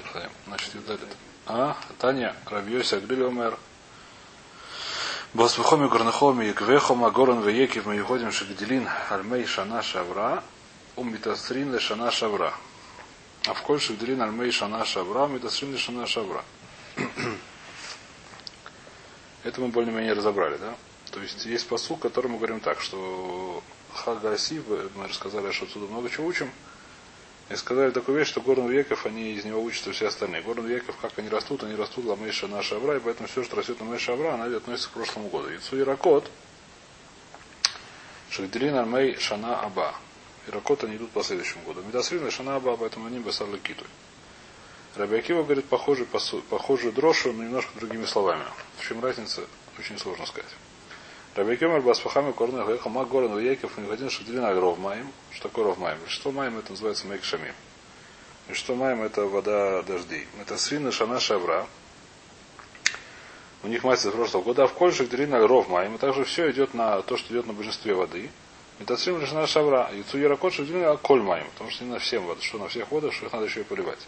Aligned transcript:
стоим. 0.00 0.30
Значит, 0.46 0.74
Юдалит. 0.74 1.08
А, 1.46 1.76
Таня, 1.98 2.34
Равьёся, 2.46 3.00
Грилиомер. 3.00 3.58
Басбухоми 5.34 5.88
Горнахоми, 5.88 6.50
Иквехома, 6.50 7.10
Горон 7.10 7.42
Веекив, 7.42 7.86
мы 7.86 7.98
уходим 8.00 8.30
Шагделин, 8.30 8.86
Альмей 9.08 9.46
Шана 9.46 9.82
Шавра, 9.82 10.44
Умитасрин 10.94 11.78
Шана 11.80 12.10
Шавра. 12.10 12.52
А 13.46 13.54
в 13.54 13.62
коль 13.62 13.80
Шагделин 13.80 14.20
Альмей 14.20 14.50
Шана 14.50 14.84
Шавра, 14.84 15.24
Умитасрин 15.24 15.78
Шана 15.78 16.06
Шавра. 16.06 16.44
Это 19.44 19.60
мы 19.60 19.68
более-менее 19.68 20.12
разобрали, 20.12 20.58
да? 20.58 20.74
То 21.10 21.20
есть 21.20 21.46
есть 21.46 21.66
посуд, 21.66 22.00
который 22.00 22.30
мы 22.30 22.36
говорим 22.36 22.60
так, 22.60 22.80
что 22.80 23.62
Хага 23.94 24.32
Аси, 24.32 24.62
мы 24.94 25.08
рассказали, 25.08 25.50
что 25.50 25.64
отсюда 25.64 25.86
много 25.86 26.10
чего 26.10 26.26
учим, 26.26 26.50
и 27.50 27.56
сказали 27.56 27.90
такую 27.90 28.18
вещь, 28.18 28.28
что 28.28 28.40
горн 28.40 28.68
веков, 28.68 29.06
они 29.06 29.32
из 29.32 29.44
него 29.44 29.62
учатся 29.62 29.92
все 29.92 30.08
остальные. 30.08 30.42
Горн 30.42 30.66
веков, 30.66 30.96
как 31.00 31.18
они 31.18 31.28
растут, 31.28 31.62
они 31.64 31.74
растут 31.74 32.04
ламейша 32.04 32.46
наша 32.46 32.76
авра, 32.76 32.96
и 32.96 33.00
поэтому 33.00 33.28
все, 33.28 33.44
что 33.44 33.56
растет 33.56 33.80
ламейша 33.80 34.12
авра, 34.12 34.34
она 34.34 34.44
относится 34.56 34.88
к 34.88 34.92
прошлому 34.92 35.28
году. 35.28 35.48
Яйцу 35.48 35.78
иракот, 35.78 36.30
шагделин 38.30 38.74
армей 38.74 39.16
шана 39.16 39.60
аба. 39.60 39.94
Иракот 40.48 40.84
они 40.84 40.96
идут 40.96 41.10
по 41.10 41.22
следующему 41.22 41.62
году. 41.64 41.82
Медасрин 41.82 42.30
шана 42.30 42.56
аба, 42.56 42.76
поэтому 42.76 43.06
они 43.06 43.18
бесар 43.18 43.46
китуй. 43.58 43.86
Рабиакива 44.96 45.42
говорит 45.42 45.66
похожий, 45.66 46.06
похожую 46.06 46.92
дрошу, 46.92 47.32
но 47.32 47.44
немножко 47.44 47.70
другими 47.78 48.04
словами. 48.04 48.44
В 48.78 48.86
чем 48.86 49.02
разница, 49.02 49.42
очень 49.78 49.98
сложно 49.98 50.26
сказать. 50.26 50.50
Рабикемер 51.34 51.80
Басфахами 51.80 52.32
Корна 52.32 52.62
Хеха 52.66 52.90
Мак 52.90 53.08
Горан 53.08 53.38
Вейков 53.38 53.78
Михадин 53.78 54.10
Шадрина 54.10 54.52
Ров 54.52 54.78
Маем. 54.78 55.10
Что 55.30 55.48
такое 55.48 55.64
Ров 55.64 55.78
Маем? 55.78 55.98
Что 56.06 56.30
Маем 56.30 56.58
это 56.58 56.72
называется 56.72 57.06
Мейк. 57.06 57.22
И 58.50 58.52
что 58.52 58.74
Маем 58.74 59.02
это 59.02 59.24
вода 59.24 59.80
дождей. 59.80 60.26
Это 60.38 60.58
Свина 60.58 60.92
Шана 60.92 61.20
Шавра. 61.20 61.66
У 63.62 63.68
них 63.68 63.82
из 63.82 64.02
прошлого 64.02 64.42
года, 64.42 64.64
а 64.64 64.66
в 64.66 64.74
Кольше 64.74 65.06
Дрина 65.06 65.46
Ров 65.46 65.70
Маем. 65.70 65.94
И 65.94 65.98
также 65.98 66.24
все 66.24 66.50
идет 66.50 66.74
на 66.74 67.00
то, 67.00 67.16
что 67.16 67.32
идет 67.32 67.46
на 67.46 67.54
большинстве 67.54 67.94
воды. 67.94 68.28
Свина 68.98 69.26
Шана 69.26 69.46
Шавра. 69.46 69.90
И 69.94 70.02
Цуера 70.02 70.36
Кот 70.36 70.52
Шадрина 70.52 70.98
Коль 70.98 71.22
Маем. 71.22 71.46
Потому 71.52 71.70
что 71.70 71.84
не 71.84 71.92
на 71.92 71.98
всем 71.98 72.26
воду. 72.26 72.42
Что 72.42 72.58
на 72.58 72.68
всех 72.68 72.90
водах, 72.90 73.14
что 73.14 73.24
их 73.24 73.32
надо 73.32 73.46
еще 73.46 73.60
и 73.60 73.64
поливать. 73.64 74.06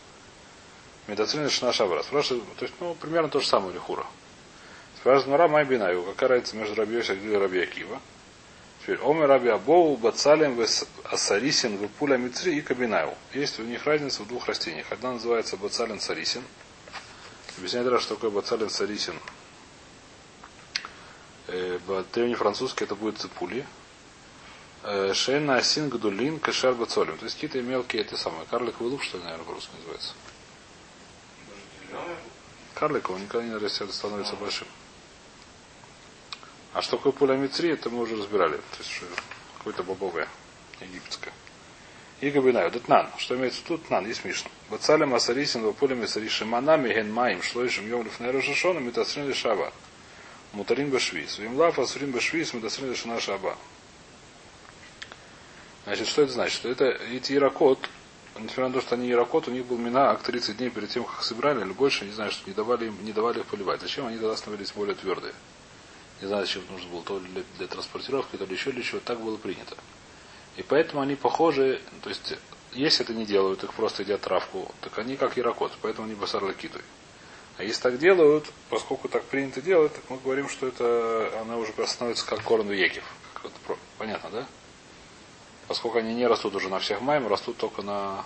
Медицина 1.06 1.48
Шана 1.48 1.72
Шавра. 1.72 2.02
Спрашивают, 2.02 2.44
то 2.58 2.66
есть, 2.66 2.74
ну, 2.80 2.94
примерно 2.96 3.30
то 3.30 3.40
же 3.40 3.46
самое 3.46 3.72
Лихура. 3.72 4.04
Мара 5.04 5.48
Майбинаю, 5.48 6.02
какая 6.02 6.30
разница 6.30 6.56
между 6.56 6.76
Раби 6.76 6.96
Йосиф 6.96 7.22
и 7.22 7.36
Раби 7.36 7.60
Акива? 7.60 8.00
Теперь, 8.80 8.98
Омер 9.02 9.28
Раби 9.28 9.48
Абоу, 9.48 9.96
Бацалем, 9.96 10.58
Асарисин, 11.04 11.76
Випуля 11.76 12.16
Мицри 12.16 12.56
и 12.56 12.62
Кабинаю. 12.62 13.14
Есть 13.32 13.58
у 13.58 13.62
них 13.62 13.84
разница 13.86 14.22
в 14.22 14.28
двух 14.28 14.46
растениях. 14.46 14.86
Одна 14.90 15.12
называется 15.12 15.56
Бацален 15.56 16.00
Сарисин. 16.00 16.42
Объясняет 17.58 17.86
раз, 17.88 18.02
что 18.02 18.14
такое 18.14 18.30
Бацален 18.30 18.70
Сарисин. 18.70 19.14
Э, 21.48 21.78
древнефранцузский 22.12 22.84
это 22.84 22.94
будет 22.94 23.18
ципули. 23.18 23.66
Э, 24.82 25.12
Шейна 25.14 25.56
Асин 25.56 25.88
Гдулин 25.88 26.38
Кашар 26.38 26.74
Бацолем. 26.74 27.16
То 27.18 27.24
есть 27.24 27.36
какие-то 27.36 27.60
мелкие, 27.62 28.02
это 28.02 28.16
самое, 28.16 28.46
карликовый 28.50 28.90
лук, 28.90 29.02
что 29.02 29.18
ли, 29.18 29.24
наверное, 29.24 29.44
по-русски 29.44 29.70
называется. 29.78 30.14
Карликовый 32.74 33.22
никогда 33.22 33.46
не 33.46 33.68
становится 33.68 34.36
большим. 34.36 34.66
А 36.74 36.82
что 36.82 36.96
такое 36.96 37.12
пуля 37.12 37.34
Митри, 37.34 37.70
это 37.70 37.88
мы 37.88 38.00
уже 38.00 38.16
разбирали. 38.16 38.56
То 38.56 38.78
есть 38.80 39.00
какое-то 39.58 39.84
бобовое, 39.84 40.28
египетское. 40.80 41.32
И 42.20 42.30
Габинаю, 42.30 42.70
Детнан. 42.70 43.08
Что 43.16 43.36
имеется 43.36 43.62
тут? 43.64 43.86
Тнан, 43.86 44.06
есть 44.06 44.24
Мишна. 44.24 44.50
Бацалем 44.70 45.14
Асарисин, 45.14 45.62
Вапулем 45.62 46.02
Асариши 46.02 46.44
Манами, 46.44 46.92
Ген 46.92 47.12
Маим, 47.12 47.42
Шлойшим 47.42 47.86
Йом 47.86 48.04
Лифней 48.04 48.30
Рожашона, 48.30 48.80
Митасрин 48.80 49.28
Лишава. 49.28 49.72
Мутарин 50.52 50.90
Башвис. 50.90 51.38
Вимлав 51.38 51.78
Асурин 51.78 52.10
Башвис, 52.10 52.52
Митасрин 52.54 52.90
Лишана 52.90 53.20
Шаба. 53.20 53.56
Значит, 55.84 56.08
что 56.08 56.22
это 56.22 56.32
значит? 56.32 56.56
Что 56.56 56.70
это 56.70 56.86
эти 56.86 57.34
иракот, 57.34 57.78
несмотря 58.36 58.68
на 58.68 58.74
то, 58.74 58.80
что 58.80 58.94
они 58.94 59.10
иракот, 59.10 59.46
у 59.46 59.50
них 59.50 59.66
был 59.66 59.76
мина 59.76 60.14
30 60.16 60.56
дней 60.56 60.70
перед 60.70 60.88
тем, 60.88 61.04
как 61.04 61.22
собирали, 61.22 61.60
или 61.60 61.72
больше, 61.72 62.04
не 62.04 62.12
знаю, 62.12 62.32
что 62.32 62.48
не 62.48 62.54
давали 62.54 62.86
им, 62.86 62.96
не 63.04 63.12
давали 63.12 63.40
их 63.40 63.46
поливать. 63.46 63.80
Зачем 63.80 64.06
они 64.06 64.16
тогда 64.16 64.36
становились 64.36 64.72
более 64.72 64.94
твердые? 64.94 65.34
Не 66.20 66.28
знаю, 66.28 66.46
зачем 66.46 66.62
нужно 66.70 66.90
было, 66.90 67.02
то 67.02 67.18
ли 67.18 67.26
для, 67.28 67.42
для 67.58 67.66
транспортировки, 67.66 68.36
то 68.36 68.44
ли 68.44 68.54
еще 68.54 68.72
для 68.72 68.82
чего. 68.82 69.00
Так 69.00 69.20
было 69.20 69.36
принято. 69.36 69.76
И 70.56 70.62
поэтому 70.62 71.02
они 71.02 71.16
похожи, 71.16 71.80
то 72.02 72.08
есть, 72.08 72.34
если 72.72 73.04
это 73.04 73.14
не 73.14 73.26
делают, 73.26 73.64
их 73.64 73.74
просто 73.74 74.02
едят 74.02 74.20
травку, 74.20 74.70
так 74.80 74.98
они 74.98 75.16
как 75.16 75.36
ярокот, 75.36 75.72
поэтому 75.82 76.06
они 76.06 76.14
басар 76.14 76.44
лакитой. 76.44 76.82
А 77.56 77.64
если 77.64 77.82
так 77.82 77.98
делают, 77.98 78.50
поскольку 78.68 79.08
так 79.08 79.24
принято 79.24 79.60
делать, 79.60 79.92
так 79.94 80.04
мы 80.08 80.18
говорим, 80.18 80.48
что 80.48 80.66
это 80.66 81.32
она 81.40 81.56
уже 81.56 81.72
становится 81.86 82.26
как 82.26 82.42
корн 82.42 82.68
векев. 82.68 83.04
Понятно, 83.98 84.30
да? 84.30 84.46
Поскольку 85.68 85.98
они 85.98 86.14
не 86.14 86.26
растут 86.26 86.54
уже 86.54 86.68
на 86.68 86.78
всех 86.78 87.00
маем, 87.00 87.26
растут 87.26 87.56
только 87.56 87.82
на 87.82 88.24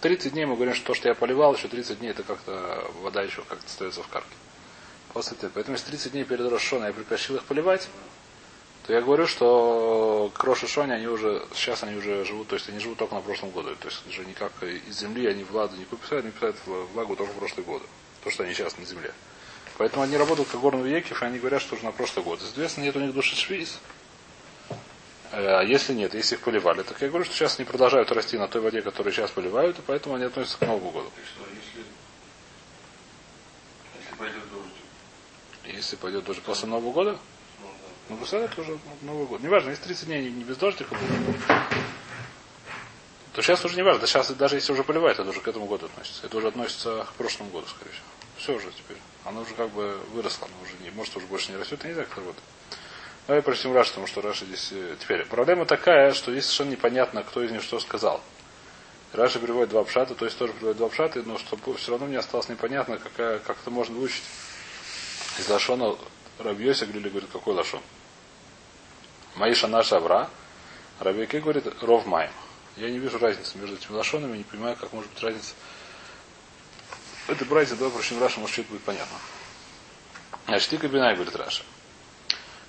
30 0.00 0.32
дней 0.32 0.44
мы 0.46 0.54
говорим, 0.54 0.74
что 0.74 0.88
то, 0.88 0.94
что 0.94 1.08
я 1.08 1.14
поливал, 1.14 1.54
еще 1.54 1.68
30 1.68 1.98
дней 1.98 2.10
это 2.10 2.22
как-то 2.22 2.90
вода 3.02 3.22
еще 3.22 3.42
как-то 3.42 3.66
остается 3.66 4.02
в 4.02 4.08
карке 4.08 4.34
после 5.12 5.36
этого. 5.36 5.50
Поэтому 5.54 5.76
если 5.76 5.90
30 5.90 6.12
дней 6.12 6.24
перед 6.24 6.50
Рошоной 6.50 6.88
я 6.88 6.92
прекращил 6.92 7.36
их 7.36 7.44
поливать, 7.44 7.88
то 8.86 8.92
я 8.92 9.02
говорю, 9.02 9.26
что 9.26 10.32
к 10.34 10.42
Рошишоне 10.44 10.94
они 10.94 11.06
уже, 11.06 11.44
сейчас 11.52 11.82
они 11.82 11.96
уже 11.96 12.24
живут, 12.24 12.48
то 12.48 12.54
есть 12.54 12.68
они 12.70 12.78
живут 12.78 12.98
только 12.98 13.14
на 13.14 13.20
прошлом 13.20 13.50
году. 13.50 13.74
То 13.76 13.88
есть 13.88 14.06
уже 14.08 14.24
никак 14.24 14.52
из 14.62 14.98
земли 14.98 15.26
они 15.26 15.44
влагу 15.44 15.76
не 15.76 15.84
купят, 15.84 16.12
они 16.12 16.30
питают 16.30 16.56
влагу 16.66 17.14
только 17.14 17.32
в 17.32 17.36
прошлый 17.36 17.66
год. 17.66 17.82
То, 18.24 18.30
что 18.30 18.44
они 18.44 18.54
сейчас 18.54 18.78
на 18.78 18.86
земле. 18.86 19.12
Поэтому 19.76 20.02
они 20.02 20.16
работают 20.16 20.48
как 20.48 20.60
горный 20.60 20.90
векев, 20.90 21.22
и 21.22 21.24
они 21.24 21.38
говорят, 21.38 21.60
что 21.60 21.76
уже 21.76 21.84
на 21.84 21.92
прошлый 21.92 22.24
год. 22.24 22.40
Известно, 22.40 22.80
нет 22.80 22.96
у 22.96 23.00
них 23.00 23.12
души 23.12 23.36
швиз. 23.36 23.78
А 25.30 25.62
если 25.62 25.92
нет, 25.92 26.14
если 26.14 26.36
их 26.36 26.40
поливали, 26.40 26.82
так 26.82 27.00
я 27.02 27.08
говорю, 27.08 27.24
что 27.26 27.34
сейчас 27.34 27.58
они 27.58 27.66
продолжают 27.66 28.10
расти 28.10 28.38
на 28.38 28.48
той 28.48 28.62
воде, 28.62 28.80
которую 28.80 29.12
сейчас 29.12 29.30
поливают, 29.30 29.78
и 29.78 29.82
поэтому 29.86 30.14
они 30.14 30.24
относятся 30.24 30.58
к 30.58 30.62
Новому 30.62 30.90
году. 30.90 31.10
Если 35.78 35.94
пойдет 35.94 36.24
дождь 36.24 36.42
после 36.42 36.66
Нового 36.66 36.92
года, 36.92 37.18
ну, 38.08 38.18
это 38.20 38.60
уже 38.60 38.78
Новый 39.02 39.26
год. 39.26 39.40
Неважно, 39.40 39.70
если 39.70 39.84
30 39.84 40.06
дней 40.06 40.28
не 40.28 40.42
без 40.42 40.56
дождика 40.56 40.92
будет, 40.92 41.56
то 43.32 43.42
сейчас 43.42 43.64
уже 43.64 43.76
не 43.76 43.84
важно. 43.84 44.04
Сейчас 44.08 44.28
даже 44.32 44.56
если 44.56 44.72
уже 44.72 44.82
поливает, 44.82 45.20
это 45.20 45.30
уже 45.30 45.40
к 45.40 45.46
этому 45.46 45.66
году 45.66 45.86
относится. 45.86 46.26
Это 46.26 46.36
уже 46.36 46.48
относится 46.48 47.06
к 47.08 47.12
прошлому 47.12 47.52
году, 47.52 47.68
скорее 47.68 47.92
всего. 47.92 48.06
Все 48.38 48.54
уже 48.56 48.72
теперь. 48.72 48.96
Оно 49.24 49.42
уже 49.42 49.54
как 49.54 49.70
бы 49.70 50.00
выросло, 50.12 50.48
оно 50.48 50.56
уже 50.64 50.82
не, 50.82 50.90
может 50.90 51.16
уже 51.16 51.26
больше 51.26 51.52
не 51.52 51.58
растет, 51.58 51.78
я 51.84 51.90
не 51.90 51.94
как 51.94 52.16
работает. 52.16 52.44
Давай 53.28 53.40
прочтем 53.42 53.72
Раши, 53.72 53.90
потому 53.90 54.08
что 54.08 54.20
Раши 54.20 54.46
здесь 54.46 54.70
э, 54.72 54.96
теперь. 54.98 55.26
Проблема 55.26 55.64
такая, 55.64 56.12
что 56.12 56.32
здесь 56.32 56.46
совершенно 56.46 56.70
непонятно, 56.70 57.22
кто 57.22 57.44
из 57.44 57.52
них 57.52 57.62
что 57.62 57.78
сказал. 57.78 58.20
Раши 59.12 59.38
приводит 59.38 59.70
два 59.70 59.84
пшата, 59.84 60.16
то 60.16 60.24
есть 60.24 60.36
тоже 60.36 60.54
приводит 60.54 60.78
два 60.78 60.88
пшата, 60.88 61.22
но 61.22 61.38
чтобы 61.38 61.76
все 61.76 61.92
равно 61.92 62.06
мне 62.06 62.18
осталось 62.18 62.48
непонятно, 62.48 62.98
какая, 62.98 63.38
как 63.38 63.58
это 63.60 63.70
можно 63.70 63.96
выучить 63.96 64.24
из 65.38 65.48
Лашона 65.48 65.96
Рабьёся 66.38 66.86
говорили, 66.86 67.08
говорит, 67.08 67.30
какой 67.32 67.54
Лашон? 67.54 67.80
Маиша 69.36 69.66
наша 69.68 69.96
Авра. 69.96 70.30
Рабьяке 71.00 71.40
говорит, 71.40 71.66
Ров 71.82 72.06
Майм. 72.06 72.30
Я 72.76 72.90
не 72.90 72.98
вижу 72.98 73.18
разницы 73.18 73.58
между 73.58 73.76
этими 73.76 73.96
лошонами, 73.96 74.36
не 74.36 74.44
понимаю, 74.44 74.76
как 74.76 74.92
может 74.92 75.10
быть 75.10 75.22
разница. 75.22 75.54
Это 77.26 77.44
братья, 77.44 77.74
давай 77.74 77.92
прочим 77.92 78.20
Раша, 78.20 78.40
может, 78.40 78.54
что-то 78.54 78.70
будет 78.70 78.82
понятно. 78.82 79.16
Значит, 80.46 80.72
и 80.72 80.76
Кабинай, 80.76 81.14
говорит 81.14 81.34
Раша. 81.36 81.64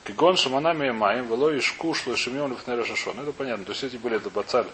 Кигон 0.04 0.36
шаманами 0.36 0.90
маем, 0.92 1.28
вело 1.28 1.52
и 1.52 1.60
шку 1.60 1.94
шло 1.94 2.16
шимьон 2.16 2.52
лифнера 2.52 2.84
шашон. 2.84 3.20
Это 3.20 3.32
понятно. 3.32 3.66
То 3.66 3.72
есть 3.72 3.84
эти 3.84 3.98
были 3.98 4.18
это 4.18 4.32
бацали, 4.32 4.70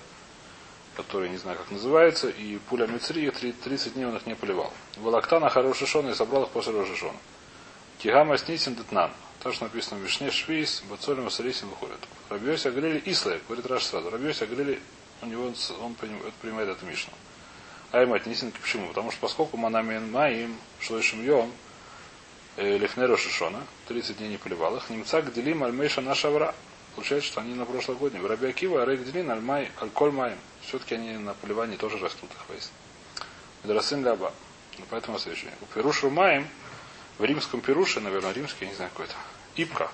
которые 0.96 1.30
не 1.30 1.38
знаю, 1.38 1.58
как 1.58 1.70
называется, 1.72 2.30
и 2.30 2.58
пуля 2.58 2.88
Мицри, 2.88 3.30
30 3.30 3.94
дней 3.94 4.06
он 4.06 4.16
их 4.16 4.26
не 4.26 4.36
поливал. 4.36 4.72
Волоктана 4.98 5.50
хороший 5.50 5.88
шон 5.88 6.10
и 6.10 6.14
собрал 6.14 6.44
их 6.44 6.50
после 6.50 6.72
Рожешона. 6.72 7.18
Кигама 8.06 8.38
снисин 8.38 8.76
детнан. 8.76 9.10
То, 9.42 9.52
что 9.52 9.64
написано 9.64 10.00
в 10.00 10.04
Вишне 10.04 10.30
Швейс, 10.30 10.84
Бацолем 10.92 11.26
Асарисин 11.26 11.70
выходит. 11.70 11.98
Рабиося 12.30 12.70
говорили 12.70 13.02
Ислай, 13.04 13.42
говорит 13.48 13.66
Раш 13.66 13.84
сразу. 13.84 14.12
Рабиося 14.12 14.46
говорили, 14.46 14.80
у 15.24 15.26
него 15.26 15.52
он 15.82 15.96
принимает 15.96 16.70
эту 16.70 16.86
Мишну. 16.86 17.14
Аймат 17.92 18.28
Нисин 18.28 18.52
почему? 18.52 18.90
Потому 18.90 19.10
что 19.10 19.22
поскольку 19.22 19.58
Манамен 19.58 20.12
Маим, 20.12 20.56
Шлойшим 20.80 21.26
Йом, 21.26 21.52
Лифнеру 22.58 23.18
Шишона, 23.18 23.64
30 23.88 24.20
дней 24.20 24.30
не 24.30 24.38
поливал 24.38 24.78
их, 24.78 24.88
немца 24.92 25.24
Гделим 25.24 25.64
Альмейша 25.64 26.02
наша 26.02 26.30
вра. 26.30 26.54
Получается, 26.96 27.30
что 27.30 27.42
они 27.42 27.56
на 27.56 27.66
прошлый 27.66 27.98
год. 27.98 28.14
В 28.14 28.26
Раби 28.28 28.50
Акива, 28.50 28.86
Рейк 28.86 29.04
Делин, 29.04 29.32
Альмай, 29.32 29.72
Альколь 29.82 30.12
Маем. 30.12 30.38
Все-таки 30.62 30.94
они 30.94 31.18
на 31.18 31.34
поливании 31.34 31.76
тоже 31.76 31.98
растут 31.98 32.30
их 32.30 32.56
весь. 32.56 32.70
Медрасин 33.64 34.06
Ляба. 34.06 34.32
Поэтому 34.92 35.18
следующее. 35.18 35.54
Пируш 35.74 36.04
Маем, 36.04 36.48
в 37.18 37.24
римском 37.24 37.62
Перуше, 37.62 38.00
наверное, 38.00 38.32
римский, 38.34 38.66
я 38.66 38.70
не 38.70 38.76
знаю 38.76 38.92
какой-то, 38.92 39.14
Ипка, 39.56 39.90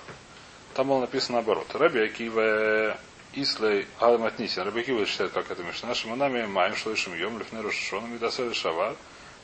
там 0.74 0.88
было 0.88 1.00
написано 1.00 1.36
наоборот. 1.36 1.66
Раби 1.74 2.00
Акива 2.00 2.96
Ислей 3.34 3.86
Алматниси. 3.98 4.58
Раби 4.58 4.80
Акива 4.80 5.04
считает, 5.06 5.32
как 5.32 5.50
это 5.50 5.62
Мишна. 5.62 5.94
Шиманами 5.94 6.46
Маем 6.46 6.76
Шлышим 6.76 7.14
Йом 7.14 7.38
Лифнеру 7.38 7.70
Шишону 7.70 8.06
Мидасели 8.06 8.52
Шавар. 8.52 8.96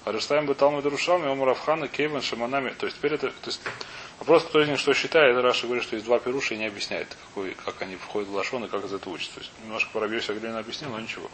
Харештаем 0.05 0.47
бы 0.47 0.55
Талмуд 0.55 0.87
Рушалми, 0.87 1.31
Омуравхана, 1.31 1.89
Кейван, 1.89 2.23
Шаманами. 2.23 2.71
То 2.71 2.87
есть 2.87 2.97
теперь 2.97 3.15
это, 3.15 3.29
то 3.29 3.47
есть, 3.47 3.61
вопрос, 4.19 4.45
кто 4.45 4.63
из 4.63 4.69
них 4.69 4.79
что 4.79 4.95
считает, 4.95 5.37
Раша 5.37 5.67
говорит, 5.67 5.85
что 5.85 5.97
есть 5.97 6.07
два 6.07 6.19
пируша 6.19 6.55
и 6.55 6.57
не 6.59 6.67
объясняет, 6.67 7.15
какой, 7.27 7.55
как 7.65 7.83
они 7.83 7.97
входят 7.97 8.29
в 8.29 8.35
Лашон 8.35 8.65
и 8.65 8.69
как 8.69 8.85
из 8.85 8.93
этого 8.93 9.15
учатся. 9.15 9.35
То 9.35 9.41
есть 9.41 9.53
немножко 9.63 9.91
Воробьев 9.93 10.31
Аглина 10.31 10.61
объяснил, 10.61 10.91
но 10.91 11.01
ничего. 11.01 11.29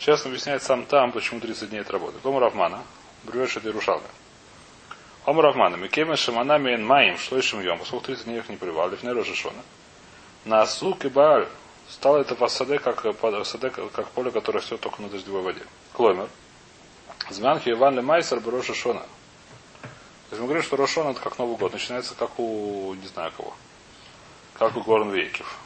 Сейчас 0.00 0.26
объясняет 0.26 0.62
сам 0.62 0.84
там, 0.86 1.12
почему 1.12 1.38
30 1.38 1.70
дней 1.70 1.80
это 1.80 1.92
работает. 1.92 2.24
Омуравмана, 2.24 2.82
Брюешь 3.24 3.56
это 3.56 3.68
Иерушалми. 3.68 4.06
Омуравмана, 5.24 5.76
Микемен 5.76 6.16
Шаманами 6.16 6.74
Эн 6.74 6.84
Маим, 6.84 7.18
что 7.18 7.36
еще 7.36 7.62
Йом, 7.62 7.78
поскольку 7.78 8.06
30 8.06 8.24
дней 8.24 8.38
их 8.38 8.48
не 8.48 8.56
привал, 8.56 8.90
Лифней 8.90 9.12
Рожешона. 9.12 9.62
На 10.44 10.66
сук 10.66 11.04
и 11.04 11.08
Бааль 11.08 11.48
стало 11.88 12.18
это 12.18 12.34
в 12.34 12.38
как, 12.38 12.50
саде, 12.50 12.78
как 12.78 14.08
поле, 14.10 14.30
которое 14.30 14.60
все 14.60 14.76
только 14.76 15.02
на 15.02 15.08
дождевой 15.08 15.42
воде. 15.42 15.62
Кломер. 15.92 16.28
Змянхи 17.30 17.70
Иван 17.70 17.96
Лемайсер 17.96 18.42
Роша 18.44 18.74
Шона. 18.74 19.02
То 20.28 20.34
есть 20.34 20.40
мы 20.40 20.46
говорим, 20.46 20.62
что 20.62 20.76
Рошон 20.76 21.08
это 21.08 21.20
как 21.20 21.38
Новый 21.38 21.56
год. 21.56 21.72
Начинается 21.72 22.14
как 22.14 22.38
у, 22.38 22.94
не 22.94 23.06
знаю 23.06 23.32
кого. 23.36 23.54
Как 24.54 24.76
у 24.76 24.82
Горн 24.82 25.10
Вейкев. 25.10 25.58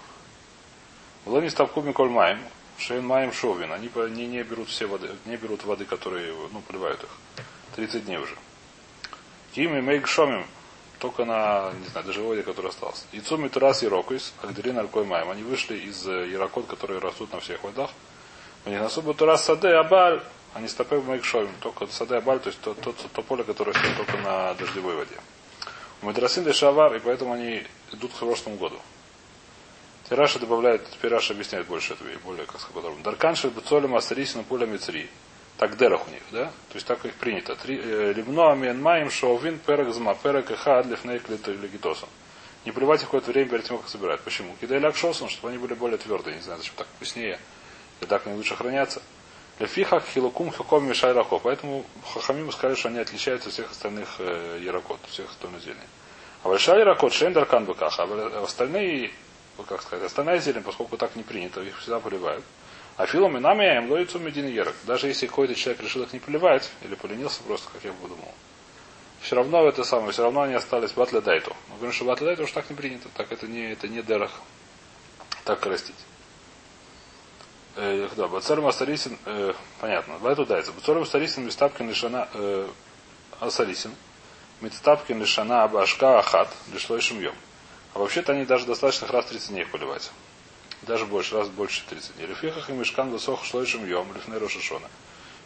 Лони 1.27 1.49
ставку 1.49 1.83
Миколь 1.83 2.11
Маем. 2.11 2.41
Шейн 2.79 3.05
Маем 3.05 3.33
Шовин. 3.33 3.73
Они 3.73 3.91
не, 4.11 4.27
не 4.27 4.43
берут 4.43 4.69
все 4.69 4.87
воды, 4.87 5.11
не 5.25 5.37
берут 5.37 5.65
воды, 5.65 5.85
которые, 5.85 6.35
ну, 6.53 6.61
поливают 6.61 7.03
их. 7.03 7.09
30 7.77 8.05
дней 8.07 8.19
уже. 8.19 8.37
Мейк 9.57 10.07
Шомим. 10.07 10.47
Только 10.99 11.25
на, 11.25 11.73
не 11.81 11.89
знаю, 11.89 12.07
дождевой 12.07 12.43
который 12.43 12.69
остался. 12.69 13.05
Яйцу 13.13 13.37
Турас 13.49 13.83
и 13.83 13.89
Рокуис, 13.89 14.33
Агдерин 14.43 14.79
Алькой 14.79 15.05
Маем. 15.05 15.31
Они 15.31 15.43
вышли 15.43 15.77
из 15.77 16.07
Яракот, 16.07 16.67
которые 16.67 17.01
растут 17.01 17.33
на 17.33 17.41
всех 17.41 17.63
водах. 17.65 17.91
У 18.65 18.71
них 18.71 18.81
на 18.81 18.89
субу 18.89 19.13
Турас 19.13 19.45
Саде, 19.45 19.71
Абаль, 19.71 20.23
они 20.55 20.69
стопы 20.69 20.97
в 20.97 21.09
Майкшовим, 21.09 21.53
только 21.61 21.87
Саде 21.89 22.17
Абаль, 22.17 22.39
то 22.39 22.49
есть 22.49 22.61
то, 22.61 22.75
то, 22.75 22.93
то, 22.93 23.09
то 23.09 23.23
поле, 23.23 23.43
которое 23.43 23.73
стоит 23.73 23.97
только 23.97 24.17
на 24.19 24.55
дождевой 24.55 24.95
воде. 24.95 25.17
У 26.01 26.07
Мадрасин 26.07 26.45
Дешавар, 26.45 26.95
и 26.95 27.01
поэтому 27.01 27.33
они 27.33 27.65
идут 27.93 28.13
к 28.13 28.17
прошлому 28.17 28.57
году. 28.57 28.79
Тираша 30.09 30.39
добавляет, 30.39 30.89
теперь 30.91 31.11
Раша 31.11 31.33
объясняет 31.33 31.67
больше 31.67 31.95
этого, 31.95 32.09
более, 32.25 32.47
как 32.47 32.61
подробно. 32.69 33.03
Дарканши 33.03 33.51
Буцолем 33.51 33.97
Астарисина 33.97 34.45
Пуля 34.45 34.67
Мицри. 34.67 35.09
Так 35.59 35.77
дерах 35.77 36.07
у 36.09 36.11
них, 36.11 36.23
да? 36.31 36.47
То 36.47 36.75
есть 36.75 36.87
так 36.87 37.05
их 37.05 37.15
принято. 37.15 37.57
Э, 37.65 38.13
Либно 38.15 38.53
Амиен 38.53 38.81
Маем 38.81 39.11
Шоувин 39.11 39.59
Перек 39.59 39.93
Зма 39.93 40.15
Перек 40.15 40.51
Эхад 40.51 40.87
Лифнейк 40.87 41.29
Легитосан. 41.29 42.09
Не 42.65 42.71
плевать 42.71 43.01
какое-то 43.01 43.33
время 43.33 43.51
перед 43.51 43.65
тем, 43.65 43.79
как 43.79 43.89
собирают. 43.89 44.21
Почему? 44.23 44.55
Кидали 44.61 44.87
Акшосан, 44.87 45.29
чтобы 45.29 45.49
они 45.49 45.59
были 45.59 45.75
более 45.75 45.99
твердые. 45.99 46.37
Не 46.37 46.43
знаю, 46.43 46.59
зачем 46.59 46.75
так 46.77 46.87
вкуснее. 46.97 47.39
И 48.01 48.07
так 48.07 48.27
они 48.27 48.37
лучше 48.37 48.55
хранятся. 48.55 49.03
Лефихак 49.59 50.05
хилукум 50.05 50.53
хилком 50.53 50.87
мешай 50.87 51.13
рако. 51.13 51.39
Поэтому 51.39 51.85
хахамим 52.13 52.51
сказали, 52.53 52.77
что 52.77 52.89
они 52.89 52.99
отличаются 52.99 53.49
от 53.49 53.55
всех 53.55 53.71
остальных 53.71 54.09
э, 54.19 54.61
яракот, 54.63 55.01
всех 55.09 55.31
остальных 55.31 55.63
зелень. 55.63 55.77
А 56.45 56.49
большая 56.49 56.81
яракот 56.81 57.13
шендер 57.13 57.47
кан 57.47 57.65
быкаха. 57.65 58.05
А 58.05 58.45
остальные, 58.45 59.11
как 59.69 59.83
сказать, 59.83 60.07
остальная 60.07 60.39
зелень, 60.39 60.63
поскольку 60.63 60.97
так 60.97 61.17
не 61.17 61.25
принято, 61.25 61.61
их 61.61 61.79
всегда 61.79 61.99
поливают. 61.99 62.45
А 62.97 63.07
филами 63.07 63.39
нами 63.39 63.65
я 63.65 63.79
им 63.79 63.91
ловится 63.91 64.19
медин 64.19 64.47
ярок. 64.49 64.75
Даже 64.85 65.09
если 65.09 65.27
какой-то 65.27 65.55
человек 65.55 65.83
решил 65.83 66.03
их 66.03 66.13
не 66.13 66.19
поливать, 66.19 66.71
или 66.83 66.95
поленился 66.95 67.43
просто, 67.43 67.69
как 67.73 67.83
я 67.85 67.93
бы 67.93 68.09
думал, 68.09 68.33
все 69.21 69.37
равно 69.37 69.67
это 69.67 69.85
самое, 69.85 70.13
все 70.13 70.23
равно 70.23 70.43
они 70.43 70.55
остались 70.55 70.93
батля 70.93 71.21
дайту. 71.21 71.57
Мы 71.69 71.77
говорим, 71.77 71.93
что 71.93 72.05
батля 72.05 72.27
дайту 72.27 72.43
уж 72.43 72.53
так 72.53 72.69
не 72.69 72.77
принято, 72.77 73.09
так 73.15 73.33
это 73.33 73.47
не, 73.47 73.73
это 73.73 73.89
не 73.89 74.03
дерах 74.03 74.33
так 75.45 75.65
растить. 75.65 75.97
Э, 77.77 78.09
да, 78.17 78.29
Бацарим 78.29 78.67
Астарисин, 78.67 79.17
э, 79.25 79.55
понятно, 79.81 80.19
эту 80.29 80.45
дается. 80.45 80.73
Бацарим 80.73 81.03
Астарисин, 81.03 81.47
Мистапкин 81.47 81.89
Лишана 81.89 82.29
э, 82.35 82.69
Асарисин, 83.41 83.95
Мистапкин 84.61 85.21
Лишана 85.21 85.65
Абашка 85.65 86.19
Ахат, 86.19 86.49
Лишло 86.73 86.99
и 86.99 87.01
Шумьем. 87.01 87.35
А 87.95 87.99
вообще-то 87.99 88.33
они 88.33 88.45
даже 88.45 88.67
достаточно 88.67 89.07
раз 89.09 89.27
30 89.27 89.51
дней 89.51 89.65
поливать. 89.65 90.11
Даже 90.83 91.07
больше, 91.07 91.37
раз 91.37 91.49
больше 91.49 91.83
30 91.89 92.17
дней. 92.17 92.27
Лефихах 92.27 92.71
и 92.71 92.73
Мешкан 92.73 93.11
Высох 93.11 93.45
Шло 93.45 93.63
и 93.63 93.67
Шумьем, 93.67 94.13
Лифней 94.15 94.39
Рошашона. 94.39 94.89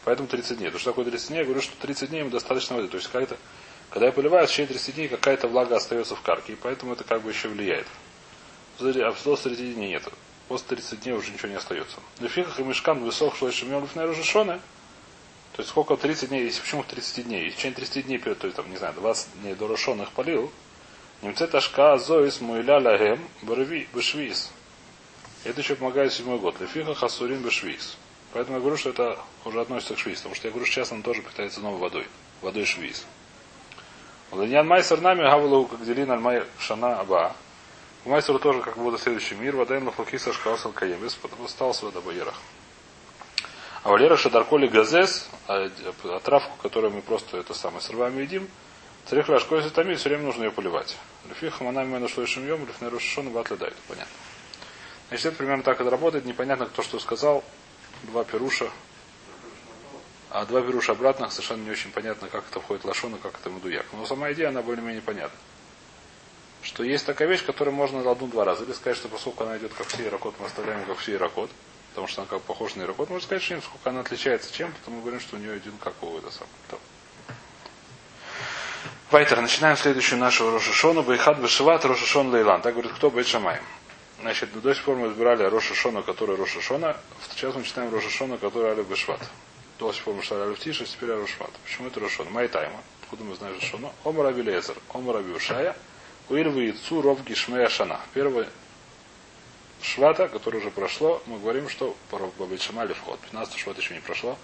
Поэтому 0.04 0.28
30 0.28 0.58
дней. 0.58 0.70
То 0.70 0.78
что 0.78 0.90
такое 0.90 1.04
30 1.04 1.28
дней? 1.28 1.38
Я 1.38 1.44
говорю, 1.44 1.60
что 1.60 1.76
30 1.80 2.10
дней 2.10 2.20
им 2.20 2.30
достаточно 2.30 2.76
воды. 2.76 2.88
То 2.88 2.96
есть 2.96 3.08
какая-то, 3.08 3.36
когда 3.90 4.06
я 4.06 4.12
поливаю, 4.12 4.46
в 4.46 4.50
течение 4.50 4.68
30 4.68 4.94
дней 4.94 5.08
какая-то 5.08 5.48
влага 5.48 5.76
остается 5.76 6.16
в 6.16 6.22
карке, 6.22 6.54
и 6.54 6.56
поэтому 6.56 6.92
это 6.92 7.04
как 7.04 7.22
бы 7.22 7.30
еще 7.30 7.48
влияет. 7.48 7.86
А 8.80 9.12
в 9.12 9.22
30 9.22 9.74
дней 9.74 9.88
нет 9.88 10.04
после 10.48 10.68
30 10.68 11.00
дней 11.00 11.12
уже 11.12 11.32
ничего 11.32 11.48
не 11.48 11.56
остается. 11.56 11.96
Лефихах 12.20 12.60
и 12.60 12.62
мешкан 12.62 13.02
высох 13.02 13.36
шло 13.36 13.48
еще 13.48 13.66
мем 13.66 13.86
рожешоны. 13.94 14.60
То 15.52 15.62
есть 15.62 15.70
сколько 15.70 15.96
30 15.96 16.28
дней, 16.28 16.44
если 16.44 16.60
почему 16.60 16.84
30 16.84 17.24
дней? 17.24 17.44
Если 17.44 17.54
в 17.54 17.56
течение 17.56 17.76
30 17.76 18.06
дней, 18.06 18.18
то 18.18 18.46
есть 18.46 18.56
там, 18.56 18.70
не 18.70 18.76
знаю, 18.76 18.94
20 18.94 19.40
дней 19.40 19.54
до 19.54 19.66
Рошона 19.66 20.06
полил, 20.14 20.52
немцет 21.22 21.54
ашка 21.54 21.96
зоис 21.98 22.40
муиля 22.40 22.78
лагем 22.78 23.26
барви 23.42 23.88
бешвиз. 23.94 24.50
Это 25.46 25.60
еще 25.60 25.76
помогает 25.76 26.12
седьмой 26.12 26.38
год. 26.38 26.60
Лефиха 26.60 26.94
хасурин 26.94 27.40
бешвиз. 27.40 27.96
Поэтому 28.32 28.56
я 28.56 28.60
говорю, 28.60 28.76
что 28.76 28.90
это 28.90 29.18
уже 29.44 29.60
относится 29.60 29.94
к 29.94 29.98
швиз. 29.98 30.18
Потому 30.18 30.34
что 30.34 30.48
я 30.48 30.50
говорю, 30.50 30.66
что 30.66 30.74
сейчас 30.74 30.92
он 30.92 31.02
тоже 31.02 31.22
питается 31.22 31.60
новой 31.60 31.78
водой. 31.78 32.06
Водой 32.42 32.64
швиз. 32.64 33.06
Ладьян 34.32 34.66
майсер 34.66 35.00
нами 35.00 35.22
гавалу 35.22 35.66
как 35.66 35.84
делин 35.84 36.10
аль 36.10 36.44
шана 36.58 36.98
аба. 36.98 37.36
У 38.04 38.10
Майсера 38.10 38.38
тоже 38.38 38.60
как 38.60 38.76
будет 38.76 39.00
следующий 39.00 39.36
мир. 39.36 39.54
Вадайн 39.54 39.84
лахлакиса 39.86 40.32
шкаусал 40.32 40.72
каемис. 40.72 41.16
Остался 41.44 41.86
в 41.86 41.88
Адабаерах. 41.88 42.34
А 43.84 43.90
Валера 43.90 44.16
Шадарколи 44.16 44.66
Газес, 44.66 45.28
а, 45.46 45.70
а 46.04 46.20
травку, 46.20 46.56
которую 46.60 46.92
мы 46.92 47.02
просто 47.02 47.36
это 47.36 47.54
самое 47.54 47.80
срываем 47.80 48.18
и 48.18 48.22
едим, 48.22 48.48
Царих 49.06 49.28
если 49.28 49.68
томит, 49.68 50.00
все 50.00 50.08
время 50.08 50.24
нужно 50.24 50.42
ее 50.42 50.50
поливать. 50.50 50.96
Лефиха 51.28 51.62
манами 51.62 51.96
лифней 51.96 52.88
рушишон, 52.88 53.30
батля 53.30 53.54
дает. 53.54 53.76
Понятно. 53.86 54.12
Значит, 55.08 55.26
это 55.26 55.36
примерно 55.36 55.62
так 55.62 55.80
это 55.80 55.90
работает. 55.90 56.24
Непонятно, 56.24 56.66
кто 56.66 56.82
что 56.82 56.98
сказал. 56.98 57.44
Два 58.04 58.24
перуша. 58.24 58.70
А 60.30 60.44
два 60.44 60.60
перуша 60.60 60.92
обратных 60.92 61.32
совершенно 61.32 61.62
не 61.62 61.70
очень 61.70 61.90
понятно, 61.90 62.28
как 62.28 62.44
это 62.50 62.60
входит 62.60 62.84
лашон 62.84 63.14
и 63.14 63.18
как 63.18 63.34
это 63.40 63.48
мудуяк. 63.48 63.86
Но 63.92 64.04
сама 64.06 64.32
идея, 64.32 64.48
она 64.48 64.62
более-менее 64.62 65.02
понятна 65.02 65.38
что 66.66 66.82
есть 66.82 67.06
такая 67.06 67.28
вещь, 67.28 67.44
которую 67.44 67.74
можно 67.74 68.10
одну 68.10 68.26
два 68.26 68.44
раза. 68.44 68.64
Или 68.64 68.72
сказать, 68.72 68.98
что 68.98 69.08
поскольку 69.08 69.44
она 69.44 69.56
идет 69.56 69.72
как 69.72 69.86
все 69.86 70.04
ирокот, 70.04 70.34
мы 70.40 70.46
оставляем 70.46 70.84
как 70.84 70.98
все 70.98 71.14
ирокот, 71.14 71.50
потому 71.90 72.08
что 72.08 72.22
она 72.22 72.28
как 72.28 72.42
похожа 72.42 72.78
на 72.78 72.82
ирокот. 72.82 73.08
Можно 73.08 73.24
сказать, 73.24 73.42
что 73.42 73.60
сколько 73.60 73.90
она 73.90 74.00
отличается 74.00 74.52
чем-то, 74.52 74.76
то 74.84 74.90
мы 74.90 75.00
говорим, 75.00 75.20
что 75.20 75.36
у 75.36 75.38
нее 75.38 75.52
один 75.52 75.74
как 75.78 75.94
у 76.02 76.18
это 76.18 76.30
самое. 76.30 76.52
Вайтер, 79.12 79.40
начинаем 79.40 79.76
следующую 79.76 80.18
нашу 80.18 80.50
Рошашону. 80.50 81.04
Байхат 81.04 81.38
Бешеват 81.38 81.84
Рошашон 81.84 82.30
Лейлан. 82.30 82.60
Так 82.60 82.74
говорит, 82.74 82.92
кто 82.92 83.10
Бейт 83.10 83.28
Шамаем. 83.28 83.62
Значит, 84.20 84.60
до 84.60 84.74
сих 84.74 84.84
пор 84.84 84.96
мы 84.96 85.08
избирали 85.08 85.44
Рошашона, 85.44 86.02
который 86.02 86.36
Рошашона. 86.36 86.96
Сейчас 87.30 87.54
мы 87.54 87.62
читаем 87.64 87.92
Рошашона, 87.92 88.38
который 88.38 88.72
Али 88.72 88.82
Бешват. 88.82 89.20
До 89.78 89.92
сих 89.92 90.04
пор 90.04 90.14
мы 90.14 90.22
читали 90.22 90.42
Али 90.42 90.54
Тиша, 90.56 90.84
теперь 90.84 91.10
Рошват. 91.10 91.50
Почему 91.64 91.88
это 91.88 92.00
Рошон? 92.00 92.30
Майтайма. 92.30 92.80
Откуда 93.02 93.24
мы 93.24 93.34
знаем 93.36 93.54
Рошона? 93.54 93.92
Омар 94.04 94.26
Авилезер, 94.26 94.76
Омар 94.92 95.16
Авиушая. 95.16 95.76
Уильвы 96.28 96.64
яйцу 96.64 97.02
ров 97.02 97.22
гишмея 97.24 97.68
шана. 97.68 98.00
Первый 98.14 98.46
швата, 99.80 100.28
который 100.28 100.60
уже 100.60 100.70
прошло, 100.70 101.22
мы 101.26 101.38
говорим, 101.38 101.68
что 101.68 101.96
по 102.10 102.18
Шамали 102.58 102.94
вход. 102.94 103.20
15 103.20 103.56
шват 103.56 103.78
еще 103.78 103.94
не 103.94 104.00
прошло. 104.00 104.36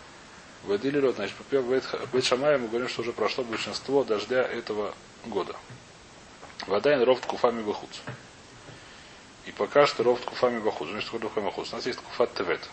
Вадилиру, 0.65 1.13
значит, 1.13 1.35
по 1.35 1.61
Бейт 1.61 2.25
Шамая 2.25 2.59
мы 2.59 2.69
говорим, 2.69 2.89
что 2.89 3.03
уже 3.03 3.13
прошло 3.13 3.43
большинство 3.43 4.05
дождя 4.05 4.43
этого 4.43 4.95
года. 5.27 5.57
Вода 6.69 6.95
и 6.95 7.05
ров 7.05 7.21
ткуфами 7.21 7.63
выхуд. 7.63 7.91
И 9.47 9.53
пока 9.53 9.87
что 9.87 10.03
ров 10.03 10.21
ткуфами 10.21 10.59
выхуд. 10.59 10.89
Значит, 10.89 11.09
что 11.09 11.19
ткуфами 11.19 11.47
выхуд. 11.47 11.69
У 11.73 11.77
нас 11.77 11.87
есть 11.87 11.99
ткуфат 11.99 12.35
тевет. 12.35 12.69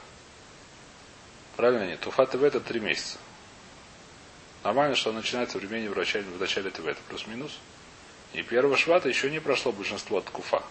Правильно 1.55 1.85
нет? 1.85 1.99
Ткуфат 1.99 2.31
тевет 2.31 2.55
это 2.55 2.61
три 2.61 2.79
месяца. 2.79 3.17
Нормально, 4.63 4.95
что 4.95 5.11
начинается 5.11 5.57
времени 5.57 5.87
в 5.87 5.97
начале, 5.97 6.25
в 6.25 6.39
начале. 6.39 6.69
Плюс-минус. 7.07 7.57
И 8.33 8.43
первого 8.43 8.77
швата 8.77 9.09
еще 9.09 9.31
не 9.31 9.39
прошло 9.39 9.71
большинство 9.71 10.19
от 10.19 10.29
куфа. 10.29 10.61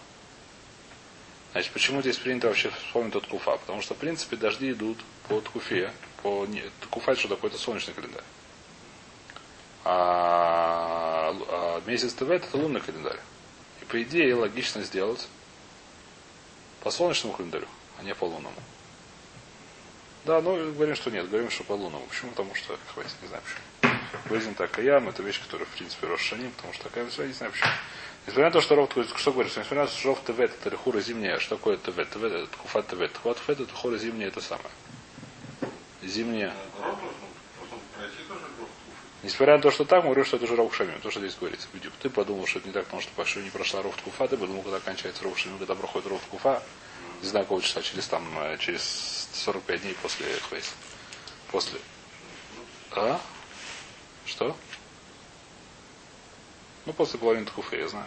Значит, 1.53 1.73
почему 1.73 2.03
здесь 2.03 2.19
принято 2.19 2.47
вообще 2.47 2.71
вспомнить 2.71 3.15
тот 3.15 3.27
куфа? 3.27 3.57
Потому 3.57 3.83
что, 3.83 3.95
в 3.95 3.99
принципе, 3.99 4.37
дожди 4.37 4.71
идут 4.71 4.99
по 5.29 5.41
куфе. 5.41 5.93
По... 6.23 6.47
Куфа 6.91 7.13
это 7.13 7.21
что 7.21 7.31
такое? 7.31 7.51
Это 7.51 7.59
солнечный 7.59 7.95
календарь. 7.95 8.23
А, 9.85 11.35
а 11.49 11.83
месяц 11.87 12.13
ТВ 12.13 12.31
это 12.31 12.57
лунный 12.57 12.81
календарь. 12.81 13.19
И 13.81 13.85
по 13.87 14.01
идее 14.03 14.35
логично 14.35 14.83
сделать 14.83 15.27
по 16.89 16.93
солнечному 16.93 17.35
календарю, 17.35 17.67
а 17.99 18.03
не 18.03 18.15
по 18.15 18.25
лунному. 18.25 18.57
Да, 20.25 20.41
ну 20.41 20.73
говорим, 20.73 20.97
что 20.97 21.11
нет, 21.11 21.29
говорим, 21.29 21.51
что 21.51 21.63
по 21.65 21.73
лунному. 21.73 22.07
Почему? 22.07 22.31
Потому 22.31 22.55
что, 22.55 22.79
хватит, 22.95 23.13
не 23.21 23.29
знаю 23.29 23.43
почему. 23.43 23.99
Выйдем 24.31 24.55
так 24.55 24.71
Каям, 24.71 25.07
это 25.07 25.23
вещь, 25.23 25.43
которая, 25.43 25.67
в 25.67 25.77
принципе, 25.77 26.07
Рошаним, 26.07 26.51
потому 26.53 26.73
что 26.73 26.85
такая 26.85 27.05
вещь, 27.05 27.19
не 27.19 27.33
знаю 27.35 27.53
почему. 27.53 27.71
Несмотря 28.27 28.45
на 28.47 28.51
то, 28.53 28.61
что 28.63 28.75
Ров, 28.75 28.91
что 29.17 29.33
говорит, 29.33 29.53
что 29.53 29.61
несмотря 29.61 29.83
на 29.83 29.87
то, 29.87 29.93
что 29.95 30.09
Ров 30.09 30.21
ТВ 30.21 30.41
это 30.41 30.77
хура 30.79 31.01
зимняя, 31.01 31.39
что 31.39 31.57
такое 31.57 31.77
ТВ? 31.77 31.95
ТВ 31.95 32.25
это 32.25 32.49
Куфат 32.57 32.87
ТВ. 32.87 33.13
Куфат 33.13 33.37
ТВ 33.37 33.51
это 33.51 33.75
хура 33.75 33.99
зимняя, 33.99 34.29
это 34.29 34.41
самое. 34.41 34.71
Зимняя. 36.03 36.55
Несмотря 39.23 39.57
на 39.57 39.63
то, 39.63 39.71
что 39.71 39.85
так, 39.85 40.05
мы 40.05 40.11
говорим, 40.11 40.25
что 40.25 40.37
это 40.37 40.45
уже 40.45 40.55
Раух 40.55 40.73
Шамим, 40.75 41.01
то, 41.01 41.11
что 41.11 41.19
здесь 41.21 41.35
говорится. 41.35 41.67
Бедюк. 41.73 41.93
Ты 42.01 42.09
подумал, 42.09 42.47
что 42.47 42.61
это 42.61 42.69
не 42.69 42.73
так, 42.73 42.85
потому 42.85 43.03
что 43.03 43.11
Пашу 43.17 43.41
не 43.41 43.51
прошла 43.51 43.83
Раух 43.83 43.97
Куфа, 43.97 44.29
ты 44.29 44.37
подумал, 44.37 44.63
когда 44.63 44.79
кончается 44.79 45.23
Шамим, 45.37 45.59
когда 45.59 45.75
проходит 45.75 46.09
Раух 46.09 46.23
Куфа, 46.31 46.63
не 47.21 47.29
знаю, 47.29 47.45
какого 47.45 47.61
числа, 47.61 47.83
через 47.83 48.07
там, 48.07 48.25
э, 48.39 48.59
через 48.59 49.29
45 49.35 49.83
дней 49.83 49.97
после 50.01 50.27
Хвейса. 50.49 50.73
После. 51.51 51.81
А? 52.93 53.21
Что? 54.25 54.57
Ну, 56.87 56.93
после 56.93 57.19
половины 57.19 57.47
Ткуфы, 57.47 57.77
я 57.77 57.89
знаю. 57.89 58.07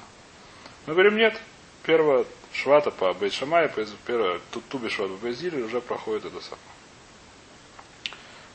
Мы 0.86 0.94
говорим, 0.94 1.18
нет. 1.18 1.38
Первая 1.84 2.26
швата 2.54 2.90
по 2.90 3.14
Бейшамай, 3.14 3.70
первая 4.06 4.40
Туби 4.70 4.90
швата 4.90 5.14
по 5.14 5.26
Бейзиле 5.26 5.64
уже 5.64 5.82
проходит 5.82 6.26
это 6.26 6.40
самое. 6.42 6.62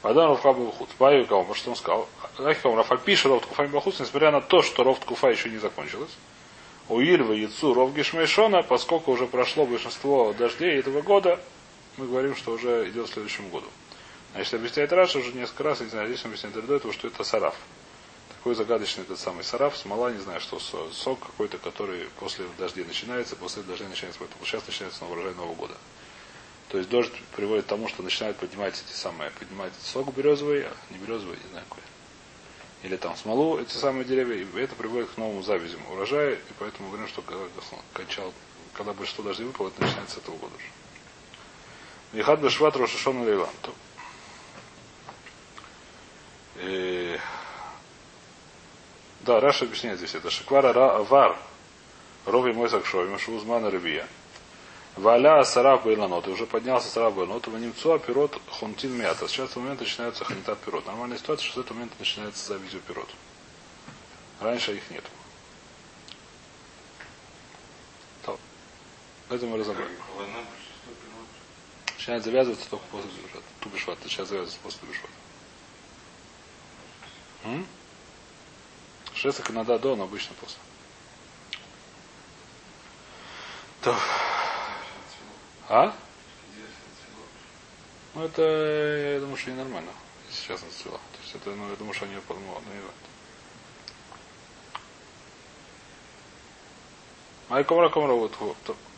Адан 0.02 0.28
Равха 0.28 0.52
Бахут. 0.52 0.88
Баю 0.98 1.26
Каум, 1.26 1.54
что 1.54 1.70
он 1.70 1.76
сказал? 1.76 2.08
Рахикам 2.38 2.76
Рафаль 2.76 3.00
пишет 3.00 3.26
Ров 3.26 3.42
Ткуфа 3.42 3.66
Бахут, 3.66 3.98
несмотря 3.98 4.30
на 4.30 4.40
то, 4.40 4.62
что 4.62 4.84
Ров 4.84 5.00
Ткуфа 5.00 5.28
еще 5.28 5.48
не 5.48 5.58
закончилась. 5.58 6.10
У 6.88 7.00
Ильва 7.00 7.32
Яцу 7.32 7.74
Ров 7.74 7.94
Гишмейшона, 7.94 8.62
поскольку 8.62 9.12
уже 9.12 9.26
прошло 9.26 9.66
большинство 9.66 10.32
дождей 10.32 10.78
этого 10.78 11.02
года, 11.02 11.40
мы 11.96 12.06
говорим, 12.06 12.36
что 12.36 12.52
уже 12.52 12.88
идет 12.88 13.08
в 13.08 13.12
следующем 13.12 13.48
году. 13.48 13.66
Значит, 14.34 14.54
объясняет 14.54 14.92
Раша 14.92 15.18
уже 15.18 15.32
несколько 15.32 15.64
раз, 15.64 15.80
не 15.80 15.88
знаю, 15.88 16.08
здесь 16.08 16.24
он 16.24 16.30
объясняет 16.30 16.66
до 16.66 16.74
этого, 16.76 16.92
что 16.92 17.08
это 17.08 17.24
сараф. 17.24 17.56
Такой 18.28 18.54
загадочный 18.54 19.02
этот 19.02 19.18
самый 19.18 19.42
сараф, 19.42 19.76
смола, 19.76 20.12
не 20.12 20.20
знаю, 20.20 20.40
что 20.40 20.60
сок 20.60 21.20
какой-то, 21.20 21.58
который 21.58 22.06
после 22.20 22.44
дождей 22.58 22.84
начинается, 22.84 23.34
после 23.34 23.62
дождей 23.62 23.88
начинается, 23.88 24.20
поэтому 24.20 24.44
сейчас 24.44 24.64
начинается 24.66 25.04
урожай 25.06 25.34
Нового 25.34 25.54
года. 25.54 25.74
То 26.68 26.78
есть 26.78 26.90
дождь 26.90 27.12
приводит 27.34 27.64
к 27.64 27.68
тому, 27.68 27.88
что 27.88 28.02
начинают 28.02 28.36
поднимать 28.38 28.74
эти 28.74 28.96
самые, 28.96 29.30
поднимать 29.30 29.72
сок 29.80 30.12
березовый, 30.12 30.66
а 30.66 30.72
не 30.90 30.98
березовый, 30.98 31.36
не 31.42 31.50
знаю 31.50 31.64
какой. 31.68 31.82
Или 32.82 32.96
там 32.96 33.16
смолу, 33.16 33.58
эти 33.58 33.72
самые 33.72 34.04
деревья, 34.04 34.36
и 34.36 34.60
это 34.60 34.74
приводит 34.74 35.10
к 35.10 35.16
новому 35.16 35.42
завязям 35.42 35.80
урожая, 35.90 36.34
и 36.34 36.52
поэтому 36.58 36.88
говорим, 36.88 37.08
что 37.08 37.22
когда, 37.22 37.44
кончал, 37.92 38.32
когда 38.74 38.92
большинство 38.92 39.24
дождей 39.24 39.46
выпало, 39.46 39.68
это 39.68 39.82
начинается 39.82 40.16
с 40.16 40.18
этого 40.18 40.36
года 40.36 40.54
уже. 40.56 40.66
Вихат 42.12 42.40
Бешват 42.40 42.76
Рошашон 42.76 43.22
Лейлан. 43.22 43.48
Э, 46.56 47.18
да, 49.20 49.40
Раша 49.40 49.64
объясняет 49.64 49.98
здесь 49.98 50.14
это. 50.14 50.30
Шиквара 50.30 50.72
Ра 50.72 50.96
Авар. 50.96 51.36
Рови 52.24 52.52
Мойсак 52.52 52.86
Шойм, 52.86 53.18
Шузмана 53.18 53.70
Рыбия. 53.70 54.06
Валя 54.96 55.44
Сарав 55.44 55.84
Байланот. 55.84 56.26
И 56.26 56.30
уже 56.30 56.46
поднялся 56.46 56.88
Сарав 56.88 57.14
Байланот. 57.14 57.46
В 57.46 57.58
немцу 57.58 57.98
пирот 57.98 58.40
хунтин 58.48 58.92
мята. 58.92 59.28
Сейчас 59.28 59.50
в 59.50 59.56
момент 59.56 59.80
начинается 59.80 60.24
ханитат 60.24 60.58
пирот. 60.60 60.86
Нормальная 60.86 61.18
ситуация, 61.18 61.46
что 61.46 61.60
с 61.60 61.64
этого 61.64 61.74
момента 61.74 61.96
начинается 61.98 62.46
завизию 62.46 62.80
пирот. 62.82 63.08
Раньше 64.40 64.74
их 64.74 64.90
нет. 64.90 65.04
То. 68.24 68.38
Это 69.28 69.46
мы 69.46 69.58
разобрали. 69.58 69.90
Начинает 71.96 72.24
завязываться 72.24 72.68
только 72.70 72.84
после 72.90 73.10
Тубишвата. 73.60 74.08
Сейчас 74.08 74.28
завязывается 74.28 74.60
после 74.62 74.80
Тубишвата. 74.80 75.12
Шесок 79.14 79.50
иногда 79.50 79.78
до, 79.78 79.96
но 79.96 80.04
обычно 80.04 80.34
после. 80.40 80.58
То. 83.82 83.94
А? 85.68 85.92
Ну 88.14 88.24
это, 88.24 88.42
я 88.42 89.20
думаю, 89.20 89.36
что 89.36 89.50
ненормально, 89.50 89.90
сейчас 90.30 90.60
зацвела. 90.60 90.96
То 90.96 91.18
есть 91.22 91.34
это, 91.34 91.50
ну, 91.50 91.68
я 91.68 91.76
думаю, 91.76 91.92
что 91.92 92.06
они 92.06 92.14
подмывают. 92.26 92.64
Ай 97.50 97.62
комра 97.64 97.88
комра 97.88 98.12
вот 98.12 98.32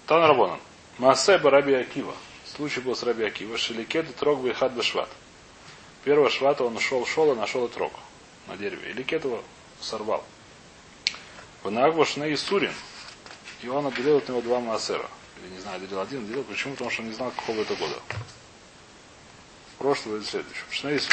Тан 0.07 0.25
Рабонан. 0.25 0.61
Маасе 0.99 1.37
Раби 1.37 1.75
Акива. 1.75 2.15
Случай 2.47 2.81
был 2.81 2.97
с 2.97 3.03
Раби 3.03 3.25
Акива. 3.25 3.59
Шеликет 3.59 4.09
и 4.09 4.13
трог 4.13 4.41
хад 4.57 4.73
бешват. 4.73 5.09
Первого 6.05 6.31
швата 6.31 6.65
он 6.65 6.77
ушел, 6.77 7.05
шел 7.05 7.33
и 7.33 7.37
нашел 7.37 7.67
и 7.67 7.69
трог 7.69 7.93
на 8.47 8.57
дереве. 8.57 8.91
И 8.91 8.93
ликет 8.95 9.25
его 9.25 9.43
сорвал. 9.81 10.25
В 11.63 11.71
Нагвашне 11.71 12.31
и 12.31 12.37
Сурин. 12.37 12.73
И 13.63 13.69
он 13.69 13.87
отделил 13.87 14.19
от 14.19 14.29
него 14.29 14.41
два 14.41 14.61
маасера 14.61 15.09
или 15.43 15.55
не 15.55 15.61
знаю, 15.61 15.77
отделил 15.77 16.01
один, 16.01 16.25
отделил. 16.25 16.45
Почему? 16.45 16.75
Потому 16.75 16.91
что 16.91 17.03
он 17.03 17.09
не 17.09 17.15
знал, 17.15 17.31
какого 17.31 17.61
это 17.61 17.75
года. 17.75 17.97
Прошлого 19.79 20.17
или 20.17 20.25
следующего. 20.25 20.89
Есть 20.91 21.09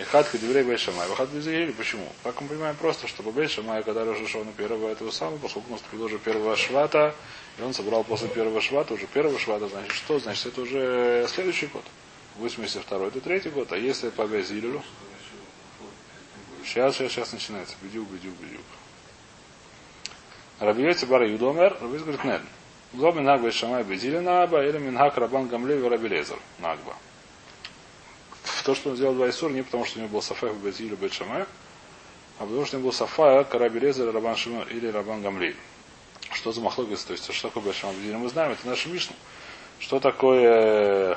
и 0.00 0.02
хатка 0.02 0.38
деврей 0.38 0.62
Бейшамай. 0.62 1.06
Вахат 1.08 1.28
Безаили. 1.28 1.72
Почему? 1.72 2.10
Как 2.22 2.40
мы 2.40 2.48
понимаем 2.48 2.74
просто, 2.74 3.06
что 3.06 3.22
по 3.22 3.32
Бейшамай, 3.32 3.82
когда 3.82 4.06
разрешил 4.06 4.42
на 4.44 4.52
первого 4.52 4.88
этого 4.88 5.10
самого, 5.10 5.36
поскольку 5.36 5.72
наступил 5.72 6.04
уже 6.04 6.18
первого 6.18 6.56
швата, 6.56 7.14
и 7.58 7.62
он 7.62 7.74
собрал 7.74 8.02
после 8.02 8.28
первого 8.28 8.62
швата, 8.62 8.94
уже 8.94 9.06
первого 9.06 9.38
швата, 9.38 9.68
значит 9.68 9.92
что? 9.92 10.18
Значит, 10.18 10.46
это 10.46 10.62
уже 10.62 11.26
следующий 11.28 11.66
год. 11.66 11.84
82 12.36 13.08
это 13.08 13.20
третий 13.20 13.50
год. 13.50 13.72
А 13.72 13.76
если 13.76 14.08
по 14.08 14.26
Безилю? 14.26 14.82
Сейчас, 16.64 16.96
сейчас, 16.96 17.12
сейчас 17.12 17.32
начинается. 17.32 17.74
Бедюк, 17.82 18.08
бедюк, 18.08 18.34
бедюк. 18.36 18.64
Рабиете 20.60 21.04
Бара 21.04 21.28
Юдомер, 21.28 21.76
Рабиец 21.78 22.00
говорит, 22.00 22.24
нет. 22.24 22.42
Ло 22.94 23.12
минаг 23.12 23.42
бешамай 23.42 23.84
бедили 23.84 24.18
наба, 24.18 24.64
или 24.64 24.78
минхак 24.78 25.16
рабан 25.16 25.46
гамле 25.46 25.78
и 25.78 25.88
рабелезер 25.88 26.38
нагба. 26.58 26.94
То, 28.64 28.74
что 28.74 28.90
он 28.90 28.96
сделал 28.96 29.14
два 29.14 29.30
Исура, 29.30 29.52
не 29.52 29.62
потому, 29.62 29.84
что 29.84 29.98
у 29.98 30.02
него 30.02 30.12
был 30.12 30.22
Сафех 30.22 30.54
Бетилю 30.54 30.96
Бетшамай, 30.96 31.42
а 32.38 32.44
потому, 32.44 32.64
что 32.66 32.76
у 32.76 32.80
него 32.80 32.88
был 32.88 32.96
Сафа, 32.96 33.44
Карабелезер, 33.44 34.12
Рабан 34.12 34.36
Шимон 34.36 34.66
или 34.68 34.88
Рабан 34.88 35.22
Гамли. 35.22 35.56
Что 36.32 36.52
за 36.52 36.60
махлогис, 36.60 37.04
то 37.04 37.12
есть 37.12 37.32
что 37.32 37.48
такое 37.48 37.64
Бетшамай 37.64 37.96
Бетилю? 37.96 38.18
Мы 38.18 38.28
знаем, 38.28 38.52
это 38.52 38.66
наша 38.66 38.88
Мишна. 38.88 39.14
Что 39.78 40.00
такое 40.00 41.16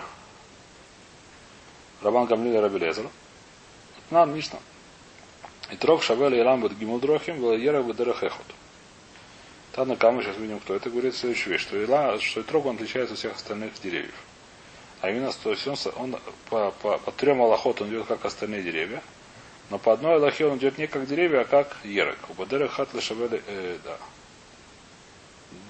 Рабан 2.02 2.26
Гамли 2.26 2.50
или 2.50 2.58
Рабелезер? 2.58 3.10
Нам 4.10 4.36
Мишна. 4.36 4.60
И 5.72 5.76
трог 5.76 6.04
Шавел 6.04 6.34
и 6.34 6.40
Рамбет 6.40 6.78
Гимудрохим, 6.78 7.42
Валаера 7.42 7.82
Бедерахехот. 7.82 8.46
Тадна 9.74 9.96
Кама, 9.96 10.22
сейчас 10.22 10.38
видим, 10.38 10.60
кто 10.60 10.76
это 10.76 10.92
говорит 10.92 11.16
следующую 11.16 11.54
вещь, 11.54 11.64
что, 11.64 11.82
ила, 11.82 12.20
что 12.20 12.42
Итрог 12.42 12.68
он 12.68 12.76
отличается 12.76 13.14
от 13.14 13.20
всех 13.20 13.36
остальных 13.36 13.74
деревьев. 13.82 14.14
А 15.02 15.10
именно, 15.10 15.32
то 15.44 15.50
есть 15.50 15.68
он, 15.68 15.76
он 15.98 16.16
по, 16.50 16.72
по, 16.82 17.00
по 17.00 17.12
трем 17.12 17.42
аллахот 17.42 17.82
он 17.82 17.90
идет 17.90 18.06
как 18.06 18.24
остальные 18.24 18.62
деревья, 18.62 19.02
но 19.72 19.80
по 19.80 19.92
одной 19.92 20.16
аллахе 20.16 20.46
он 20.46 20.60
идет 20.60 20.78
не 20.78 20.86
как 20.86 21.08
деревья, 21.08 21.42
а 21.42 21.46
как 21.46 21.76
ерек. 21.84 22.20
У 22.30 22.34
Бадера 22.36 22.68
хат 22.68 22.90
шавели, 23.02 23.42
э, 23.48 23.78
да. 23.84 23.98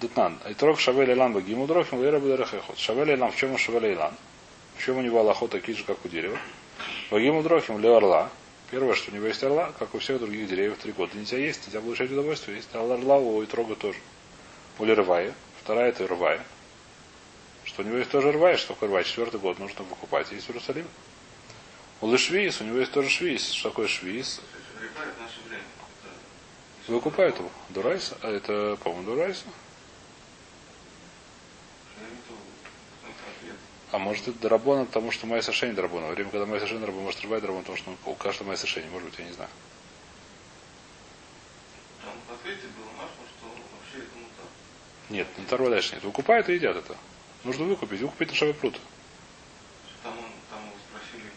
Дутнан. 0.01 0.37
Итрог 0.49 0.81
шавели 0.81 1.13
лан 1.13 1.31
багиму 1.31 1.65
дрохим, 1.65 2.03
лера 2.03 2.19
бадера 2.19 2.45
хехот. 2.45 2.77
Шавели 2.77 3.15
лан, 3.15 3.31
в 3.31 3.37
чем 3.37 3.53
он 3.53 3.57
шавели 3.57 3.95
лан? 3.95 4.13
В 4.77 4.83
чем 4.83 4.97
у 4.97 5.01
него 5.01 5.21
аллахот 5.21 5.51
такие 5.51 5.77
же, 5.77 5.85
как 5.85 6.03
у 6.03 6.09
дерева? 6.09 6.37
Багиму 7.09 7.41
дрохим, 7.41 7.79
ле 7.79 7.95
орла. 7.95 8.29
Первое, 8.73 8.95
что 8.95 9.11
у 9.11 9.13
него 9.13 9.27
есть 9.27 9.43
орла, 9.43 9.71
как 9.77 9.93
у 9.93 9.99
всех 9.99 10.17
других 10.17 10.49
деревьев, 10.49 10.79
три 10.79 10.93
года. 10.93 11.15
Нельзя 11.15 11.37
есть, 11.37 11.67
нельзя 11.67 11.79
получать 11.79 12.09
удовольствие. 12.09 12.57
Есть 12.57 12.73
орла 12.73 13.17
у 13.17 13.43
Итрога 13.43 13.75
тоже. 13.75 13.99
У 14.79 14.85
Лервая. 14.85 15.31
Вторая 15.61 15.89
это 15.89 16.07
Рвая. 16.07 16.43
Что 17.65 17.83
у 17.83 17.85
него 17.85 17.97
есть 17.97 18.09
тоже 18.09 18.31
Рвая, 18.31 18.57
что 18.57 18.69
такое 18.69 18.89
Рвая. 18.89 19.03
Четвертый 19.03 19.39
год 19.39 19.59
нужно 19.59 19.83
покупать. 19.83 20.31
Есть 20.31 20.47
в 20.47 20.49
Иерусалиме. 20.49 20.87
У 22.01 22.11
Лешвиис, 22.11 22.61
у 22.61 22.63
него 22.63 22.79
есть 22.79 22.91
тоже 22.91 23.09
Швиис. 23.09 23.51
Что 23.51 23.69
такое 23.69 23.87
Швиис? 23.87 24.41
Выкупают 26.87 27.37
его. 27.37 27.51
Дурайса? 27.69 28.17
А 28.23 28.31
это, 28.31 28.75
по-моему, 28.83 29.03
Дурайса? 29.03 29.45
А 33.93 33.99
может 33.99 34.27
это 34.27 34.39
Дарабона, 34.39 34.85
потому 34.85 35.11
что 35.11 35.27
моя 35.27 35.43
совершение 35.43 35.75
Дарабона. 35.75 36.07
Время, 36.07 36.31
когда 36.31 36.47
моя 36.47 36.57
совершение 36.57 36.81
Дарабона, 36.81 37.05
может 37.05 37.21
рыбать 37.21 37.41
Дарабона, 37.41 37.61
потому 37.61 37.77
что 37.77 37.95
у 38.09 38.15
каждого 38.15 38.47
моя 38.47 38.57
совершение. 38.57 38.89
Может 38.89 39.07
быть, 39.07 39.19
я 39.19 39.25
не 39.25 39.33
знаю. 39.33 39.51
Там 42.01 42.13
в 42.27 42.33
ответе 42.33 42.65
было 42.73 42.89
нашло, 42.97 43.21
что 43.29 43.45
вообще 43.45 44.01
это 44.01 44.17
мута. 44.17 44.49
Нет, 45.11 45.27
мутарва 45.37 45.69
дальше 45.69 45.93
нет. 45.93 46.03
Выкупают 46.03 46.49
и 46.49 46.55
едят 46.55 46.75
это. 46.75 46.97
Нужно 47.43 47.65
выкупить. 47.65 48.01
Выкупить 48.01 48.29
на 48.29 48.35
шавы 48.35 48.55
пруд. 48.55 48.81
Там, 50.01 50.17
он, 50.17 50.25
там 50.49 50.65
его 50.65 50.77
спросили, 50.89 51.29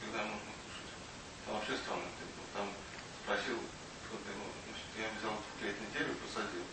когда 0.00 0.24
можно 0.24 0.52
кушать. 0.64 0.88
Там 1.44 1.52
вообще 1.52 1.76
странно. 1.76 2.08
Там 2.56 2.66
спросил, 3.28 3.60
кто-то 4.08 4.32
его, 4.32 4.48
значит, 4.64 4.88
я 5.04 5.12
взял 5.20 5.36
в 5.36 5.60
лет 5.60 5.76
неделю, 5.84 6.16
посадил. 6.16 6.64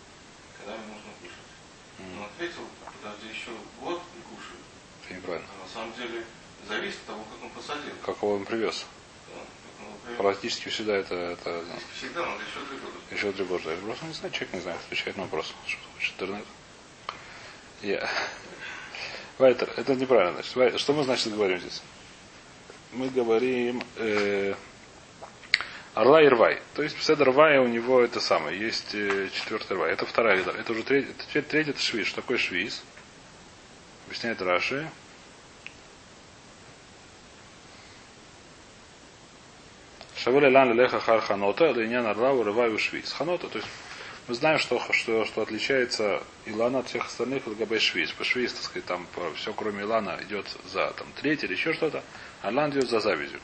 Когда 0.56 0.80
мне 0.80 0.88
можно 0.88 1.12
кушать. 1.20 1.52
Он 2.00 2.24
ответил, 2.32 2.64
подожди 2.96 3.28
еще 3.28 3.52
год 3.84 4.00
и 4.16 4.24
кушай. 4.24 4.56
Это 5.11 5.11
неправильно. 5.22 5.48
А 5.60 5.64
на 5.64 5.70
самом 5.74 5.94
деле 5.94 6.24
зависит 6.68 6.98
от 7.02 7.06
того, 7.08 7.24
как 7.24 7.44
он 7.44 7.50
посадил. 7.50 7.94
Какого 8.06 8.36
он 8.36 8.46
привез? 8.46 8.86
Как 9.28 9.36
он 9.80 9.86
его 9.88 9.98
привел. 10.06 10.18
Практически 10.18 10.70
всегда 10.70 10.96
это, 10.96 11.16
это 11.16 11.64
Всегда 11.98 12.26
надо 12.26 12.42
еще 12.44 12.66
три 12.68 12.78
года. 12.78 12.98
еще 13.12 13.32
три 13.32 13.46
года. 13.46 13.76
Просто 13.86 14.06
не 14.06 14.14
знаю, 14.14 14.34
человек 14.34 14.54
не 14.54 14.60
знает, 14.62 14.80
отвечает 14.86 15.18
на 15.18 15.24
вопрос. 15.24 15.54
Что 15.68 15.80
хочет 15.96 16.14
интернет? 16.14 16.46
Я. 17.82 18.10
Вайтер, 19.38 19.74
это 19.76 19.96
неправильно. 19.96 20.44
Значит. 20.44 20.80
Что 20.80 20.94
мы, 20.94 21.04
значит, 21.04 21.34
говорим 21.34 21.60
здесь? 21.60 21.82
Мы 22.94 23.10
говорим, 23.10 23.82
э, 23.96 24.54
Орла 25.94 26.22
и 26.22 26.28
рвай. 26.28 26.62
То 26.74 26.84
есть 26.84 27.02
Седр 27.02 27.30
рвая 27.30 27.60
у 27.62 27.68
него 27.68 28.02
это 28.02 28.20
самое. 28.22 28.58
Есть 28.60 28.94
э, 28.94 29.30
четвертый 29.34 29.76
рвай. 29.76 29.92
Это 29.92 30.06
вторая 30.06 30.40
еда. 30.40 30.52
Это 30.52 30.72
уже 30.72 30.84
третий. 30.84 31.10
Это, 31.12 31.24
теперь 31.26 31.44
третий 31.44 31.72
это 31.72 31.82
швиз. 31.82 32.08
Что 32.08 32.22
такое 32.22 32.38
швиз? 32.38 32.84
Объясняет 34.06 34.42
Раши. 34.42 34.90
Шавеле 40.24 40.50
лан 40.50 40.74
леха 40.74 41.00
хар 41.00 41.20
ханота, 41.22 41.72
линян 41.72 42.06
орла 42.06 42.32
урываю 42.32 42.78
швиз. 42.78 43.12
Ханота, 43.12 43.48
то 43.48 43.58
есть 43.58 43.68
мы 44.28 44.36
знаем, 44.36 44.60
что, 44.60 44.80
что, 44.94 45.26
что 45.26 45.42
отличается 45.42 46.22
Илана 46.46 46.80
от 46.80 46.90
всех 46.90 47.08
остальных 47.08 47.48
от 47.48 47.58
Габай 47.58 47.80
Швиз. 47.80 48.12
По 48.12 48.24
Швиз, 48.24 48.54
так 48.54 48.62
сказать, 48.62 48.86
там 48.86 49.08
все, 49.36 49.52
кроме 49.52 49.82
Илана, 49.82 50.20
идет 50.22 50.46
за 50.72 50.92
там, 50.92 51.08
третий 51.20 51.48
или 51.48 51.54
еще 51.54 51.74
что-то, 51.74 52.04
а 52.44 52.52
Илан 52.52 52.70
идет 52.70 52.88
за 52.88 53.00
завязью. 53.00 53.40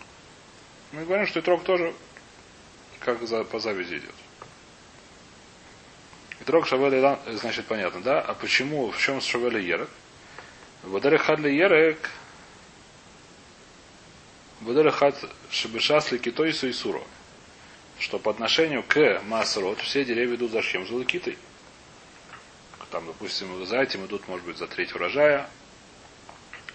Мы 0.91 1.03
говорим, 1.03 1.25
что 1.25 1.39
Итрог 1.39 1.63
тоже 1.63 1.95
как 2.99 3.27
за, 3.27 3.43
по 3.43 3.59
завязи 3.59 3.97
идет. 3.97 4.15
Итрог 6.41 6.67
Шавеле 6.67 6.99
Илан, 6.99 7.17
значит, 7.33 7.65
понятно, 7.65 8.01
да? 8.01 8.21
А 8.21 8.35
почему, 8.35 8.91
в 8.91 8.99
чем 8.99 9.19
Шавеле 9.19 9.65
Ерек? 9.65 9.89
Водере 10.83 11.17
Хадли 11.17 11.49
Ерек 11.49 12.11
Хад 14.91 15.15
Шибешасли 15.49 16.17
Китойсу 16.17 16.67
и 16.67 16.73
Суро 16.73 17.01
что 17.99 18.19
по 18.19 18.31
отношению 18.31 18.83
к 18.83 19.21
Масрот 19.25 19.79
все 19.79 20.05
деревья 20.05 20.35
идут 20.35 20.51
за 20.51 20.61
чем? 20.61 20.85
За 20.87 20.95
лакитой. 20.95 21.37
Там, 22.91 23.05
допустим, 23.05 23.65
за 23.65 23.81
этим 23.81 24.05
идут, 24.05 24.27
может 24.27 24.45
быть, 24.45 24.57
за 24.57 24.67
треть 24.67 24.95
урожая. 24.95 25.49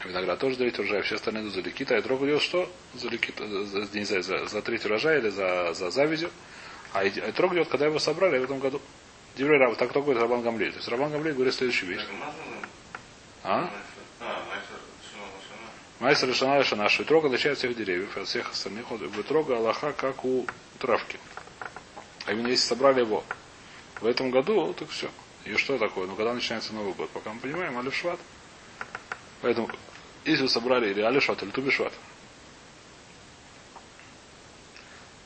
Виноград 0.05 0.39
тоже 0.39 0.57
за 0.57 0.63
треть 0.63 0.79
урожая, 0.79 1.03
все 1.03 1.15
остальные 1.15 1.45
идут 1.45 1.55
за 1.55 1.61
ликита. 1.61 1.95
А 1.95 1.99
идет 2.23 2.43
что? 2.43 2.71
За 2.95 3.09
ликита, 3.09 3.47
за, 3.47 3.89
не 3.97 4.05
знаю, 4.05 4.23
за, 4.23 4.47
за 4.47 4.63
треть 4.63 4.85
урожая 4.85 5.21
или 5.21 5.29
за, 5.31 5.73
за 5.75 5.91
завязью. 5.91 6.31
А 6.93 7.07
Этрог 7.07 7.55
идет, 7.55 7.69
когда 7.69 7.87
его 7.87 7.99
собрали 7.99 8.39
в 8.39 8.45
этом 8.45 8.59
году. 8.59 8.83
Диврей 9.37 9.59
так 9.77 9.91
кто 9.91 10.03
говорит 10.03 10.21
Рабан 10.21 10.43
Гамлей. 10.43 10.71
То 10.71 10.77
есть 10.77 10.89
Рабан 10.89 11.13
Гамлей 11.13 11.33
говорит 11.33 11.55
следующую 11.55 11.91
вещь. 11.91 12.05
А? 13.45 13.71
Майсер 16.03 16.29
решена 16.29 16.59
решена, 16.59 16.89
что 16.89 17.05
трога 17.05 17.29
отличает 17.29 17.59
всех 17.59 17.77
деревьев, 17.77 18.17
от 18.17 18.27
всех 18.27 18.51
остальных. 18.51 18.91
Вот 18.91 19.25
трога 19.29 19.57
Аллаха, 19.57 19.93
как 19.93 20.25
у 20.25 20.45
травки. 20.81 21.21
А 22.27 22.33
именно 22.33 22.49
если 22.49 22.67
собрали 22.67 23.01
его 23.01 23.23
в 24.01 24.07
этом 24.07 24.33
году, 24.33 24.75
так 24.75 24.89
все. 24.89 25.09
И 25.45 25.55
что 25.55 25.79
такое? 25.79 26.09
Ну, 26.09 26.17
когда 26.17 26.35
начинается 26.35 26.75
Новый 26.75 26.93
год? 26.93 27.09
Пока 27.11 27.33
мы 27.33 27.39
понимаем, 27.39 27.79
Алиф 27.79 27.95
Шват. 27.95 28.19
Поэтому, 29.43 29.71
если 30.25 30.43
вы 30.43 30.49
собрали 30.49 30.91
или 30.91 31.03
Алиф 31.03 31.23
Шват, 31.23 31.41
или 31.45 31.51
Тубишват. 31.51 31.93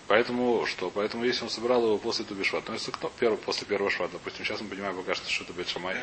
Поэтому 0.08 0.66
что? 0.66 0.90
Поэтому 0.90 1.24
если 1.24 1.44
он 1.44 1.48
собрал 1.48 1.84
его 1.84 1.96
после 1.96 2.26
Тубишват, 2.26 2.64
ну 2.68 2.74
если 2.74 2.90
кто 2.90 3.10
первый, 3.18 3.38
после 3.38 3.66
первого 3.66 3.90
швата, 3.90 4.12
допустим, 4.12 4.44
сейчас 4.44 4.60
мы 4.60 4.68
понимаем 4.68 4.94
пока 4.94 5.14
что, 5.14 5.26
что 5.30 5.44
это 5.44 5.54
Бет 5.54 5.68
Шамай. 5.68 5.96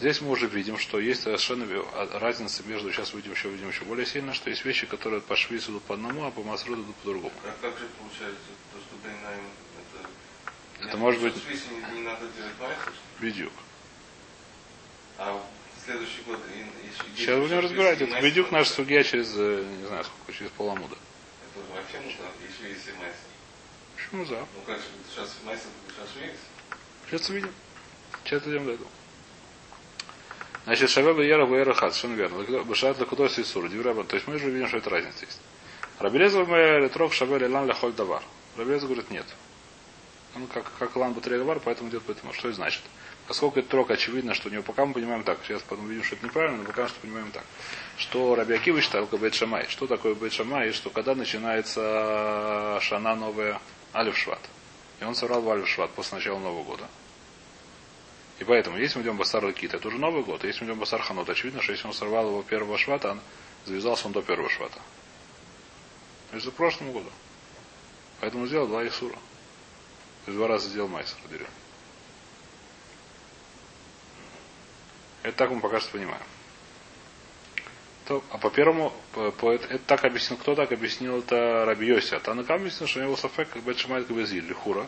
Здесь 0.00 0.20
мы 0.20 0.30
уже 0.30 0.46
видим, 0.46 0.78
что 0.78 1.00
есть 1.00 1.22
совершенно 1.22 1.66
разница 2.20 2.62
между, 2.62 2.92
сейчас 2.92 3.12
видим 3.14 3.32
еще, 3.32 3.48
видим 3.50 3.68
еще 3.68 3.84
более 3.84 4.06
сильно, 4.06 4.32
что 4.32 4.48
есть 4.48 4.64
вещи, 4.64 4.86
которые 4.86 5.20
по 5.20 5.34
швейцу 5.34 5.80
по 5.80 5.94
одному, 5.94 6.24
а 6.24 6.30
по 6.30 6.42
масру 6.44 6.74
идут 6.74 6.94
по-другому. 6.96 7.34
А 7.42 7.56
как 7.60 7.76
же 7.76 7.86
получается, 7.98 8.38
то, 8.72 8.78
что 8.78 8.96
Бейнаем, 9.02 9.42
это... 10.78 10.86
Это 10.86 10.96
может 10.98 11.20
быть... 11.20 11.34
Не, 11.94 12.02
надо 12.02 12.28
делать 12.28 12.52
майхер? 12.60 12.92
Бедюк. 13.18 13.52
А 15.16 15.32
в 15.32 15.84
следующий 15.84 16.22
год... 16.24 16.38
Если 16.84 17.16
сейчас 17.16 17.40
будем 17.40 17.58
разбирать. 17.58 18.00
Это 18.00 18.20
бедюк 18.20 18.52
наш 18.52 18.68
судья 18.68 19.02
через, 19.02 19.34
э, 19.36 19.64
не 19.80 19.86
знаю 19.86 20.04
сколько, 20.04 20.32
через 20.32 20.52
поламуда. 20.52 20.94
Это 20.94 21.74
вообще 21.74 21.98
нужно, 22.04 22.24
если 22.48 22.68
есть 22.72 22.86
майстер. 22.98 23.28
Почему 23.96 24.24
за? 24.24 24.38
Ну 24.38 24.62
как 24.64 24.76
же, 24.78 24.84
сейчас 25.10 25.36
майстер, 25.44 25.70
сейчас 25.88 26.12
швейц? 26.12 26.36
Сейчас 27.10 27.30
увидим. 27.30 27.52
Сейчас 28.24 28.46
идем 28.46 28.64
до 28.64 28.72
этого. 28.74 28.88
Значит, 30.68 30.90
Шавеба 30.90 31.22
Ера 31.22 31.46
Вера 31.46 31.72
Хат, 31.72 31.94
совершенно 31.94 32.36
верно. 32.36 32.62
Башат 32.64 33.00
Лакудос 33.00 33.38
и 33.38 33.42
Сур, 33.42 33.70
То 33.70 34.16
есть 34.16 34.28
мы 34.28 34.34
уже 34.34 34.50
видим, 34.50 34.68
что 34.68 34.76
это 34.76 34.90
разница 34.90 35.24
есть. 35.24 35.40
Рабелеза 35.98 36.42
Ретрок 36.42 37.14
Шавель 37.14 37.46
Лан 37.46 37.66
Ляхоль 37.66 37.94
Давар. 37.94 38.22
Рабелеза 38.54 38.84
говорит, 38.84 39.10
нет. 39.10 39.24
Он 40.36 40.46
как, 40.46 40.70
как 40.78 40.94
Лан 40.94 41.14
Батрей 41.14 41.38
Давар, 41.38 41.58
поэтому 41.58 41.88
идет 41.88 42.02
по 42.02 42.10
этому. 42.10 42.34
Что 42.34 42.48
это 42.48 42.56
значит? 42.56 42.82
Поскольку 43.26 43.60
это 43.60 43.70
трог, 43.70 43.90
очевидно, 43.90 44.34
что 44.34 44.50
у 44.50 44.52
него 44.52 44.62
пока 44.62 44.84
мы 44.84 44.92
понимаем 44.92 45.22
так, 45.22 45.38
сейчас 45.42 45.62
потом 45.62 45.88
видим, 45.88 46.04
что 46.04 46.16
это 46.16 46.26
неправильно, 46.26 46.58
но 46.58 46.64
пока 46.64 46.86
что 46.86 47.00
понимаем 47.00 47.30
так, 47.32 47.44
что 47.96 48.34
Раби 48.34 48.52
Акива 48.52 48.82
считал 48.82 49.06
Бет 49.06 49.34
Шамай. 49.34 49.64
Что 49.70 49.86
такое 49.86 50.14
Бет 50.14 50.34
Шамай? 50.34 50.72
Что 50.72 50.90
когда 50.90 51.14
начинается 51.14 52.78
Шана 52.82 53.16
новая 53.16 53.58
Алиф. 53.94 54.28
И 55.00 55.04
он 55.04 55.14
собрал 55.14 55.40
в 55.40 55.48
Алиф 55.48 55.78
после 55.96 56.18
начала 56.18 56.38
Нового 56.38 56.62
года. 56.62 56.88
И 58.38 58.44
поэтому, 58.44 58.76
если 58.78 58.98
мы 58.98 59.04
идем 59.04 59.16
Басар 59.16 59.44
Лакит, 59.44 59.74
это 59.74 59.88
уже 59.88 59.98
Новый 59.98 60.22
год. 60.22 60.44
Если 60.44 60.64
мы 60.64 60.70
идем 60.70 60.78
Басар 60.78 61.02
Ханот, 61.02 61.28
очевидно, 61.28 61.60
что 61.60 61.72
если 61.72 61.86
он 61.88 61.92
сорвал 61.92 62.28
его 62.28 62.42
первого 62.42 62.78
швата, 62.78 63.12
он 63.12 63.20
завязался 63.64 64.06
он 64.06 64.12
до 64.12 64.22
первого 64.22 64.48
швата. 64.48 64.78
То 66.30 66.36
есть 66.36 66.44
за 66.44 66.52
прошлым 66.52 66.92
году. 66.92 67.10
Поэтому 68.20 68.46
сделал 68.46 68.68
два 68.68 68.86
Исура. 68.86 69.14
То 69.14 70.30
есть 70.30 70.36
два 70.36 70.46
раза 70.46 70.68
сделал 70.68 70.88
Майсер 70.88 71.16
деревья. 71.28 71.48
Это 75.22 75.36
так 75.36 75.50
мы 75.50 75.60
пока 75.60 75.80
что 75.80 75.92
понимаем. 75.92 76.22
То, 78.06 78.22
а 78.30 78.38
по 78.38 78.50
первому, 78.50 78.92
по, 79.12 79.30
по, 79.32 79.52
это, 79.52 79.66
это 79.66 79.84
так 79.84 80.04
объяснил, 80.04 80.38
кто 80.38 80.54
так 80.54 80.72
объяснил, 80.72 81.18
это 81.18 81.64
Рабиоси. 81.66 82.14
А 82.14 82.20
Танакам 82.20 82.60
объяснил, 82.60 82.88
что 82.88 83.00
у 83.00 83.02
него 83.02 83.16
Сафек, 83.16 83.50
как 83.50 83.62
Бетшамайт 83.62 84.06
Габезиль, 84.06 84.46
Лихура. 84.46 84.86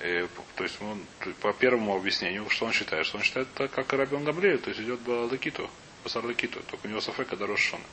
И, 0.00 0.26
то 0.56 0.64
есть 0.64 0.80
он, 0.82 1.04
по 1.40 1.52
первому 1.52 1.96
объяснению, 1.96 2.48
что 2.50 2.66
он 2.66 2.72
считает? 2.72 3.06
Что 3.06 3.18
он 3.18 3.24
считает 3.24 3.48
так, 3.54 3.70
как 3.70 3.92
и 3.92 3.96
Рабион 3.96 4.24
Гамлею, 4.24 4.58
то 4.58 4.70
есть 4.70 4.80
идет 4.80 5.00
Лакиту, 5.06 5.70
Басар 6.02 6.24
Лакиту, 6.24 6.60
только 6.70 6.86
у 6.86 6.88
него 6.88 7.00
Сафека 7.00 7.36
дороже 7.36 7.62
Шона. 7.62 7.84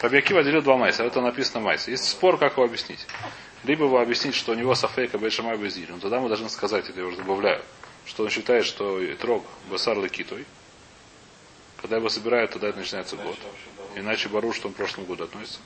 Рабиаки 0.00 0.32
отделил 0.34 0.62
два 0.62 0.76
майса, 0.76 1.04
это 1.04 1.20
написано 1.20 1.60
майса. 1.60 1.90
Есть 1.90 2.08
спор, 2.08 2.36
как 2.36 2.54
его 2.54 2.64
объяснить. 2.64 3.06
Либо 3.62 3.84
его 3.84 4.00
объяснить, 4.00 4.34
что 4.34 4.52
у 4.52 4.54
него 4.54 4.74
Сафека 4.74 5.18
Бешамай 5.18 5.56
Безиль, 5.56 5.90
ну 5.90 6.00
тогда 6.00 6.20
мы 6.20 6.28
должны 6.28 6.48
сказать, 6.48 6.88
это 6.88 6.98
я 6.98 7.06
уже 7.06 7.18
добавляю, 7.18 7.62
что 8.04 8.24
он 8.24 8.30
считает, 8.30 8.64
что 8.64 9.00
трог 9.16 9.44
Басар 9.70 9.96
Лакитой, 9.96 10.44
когда 11.80 11.96
его 11.96 12.08
собирают, 12.08 12.52
тогда 12.52 12.68
это 12.68 12.78
начинается 12.78 13.16
год. 13.16 13.38
Иначе 13.94 14.28
Бару, 14.28 14.52
что 14.52 14.68
он 14.68 14.74
к 14.74 14.76
прошлому 14.76 15.06
году 15.06 15.24
относится. 15.24 15.60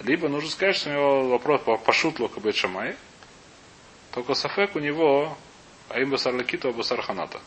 Либо 0.00 0.28
нужно 0.28 0.50
сказать, 0.50 0.76
что 0.76 0.90
у 0.90 0.92
него 0.92 1.28
вопрос 1.28 1.60
по, 1.62 1.76
по 1.76 1.92
шутлу 1.92 2.28
Кабет 2.28 2.56
Шамай, 2.56 2.96
только 4.14 4.34
Сафек 4.34 4.76
у 4.76 4.78
него 4.78 5.36
Аим 5.88 6.10
Басар 6.10 6.32
Лакиту, 6.34 6.68
а 6.68 6.72
Басар 6.72 7.02
Ханата. 7.02 7.40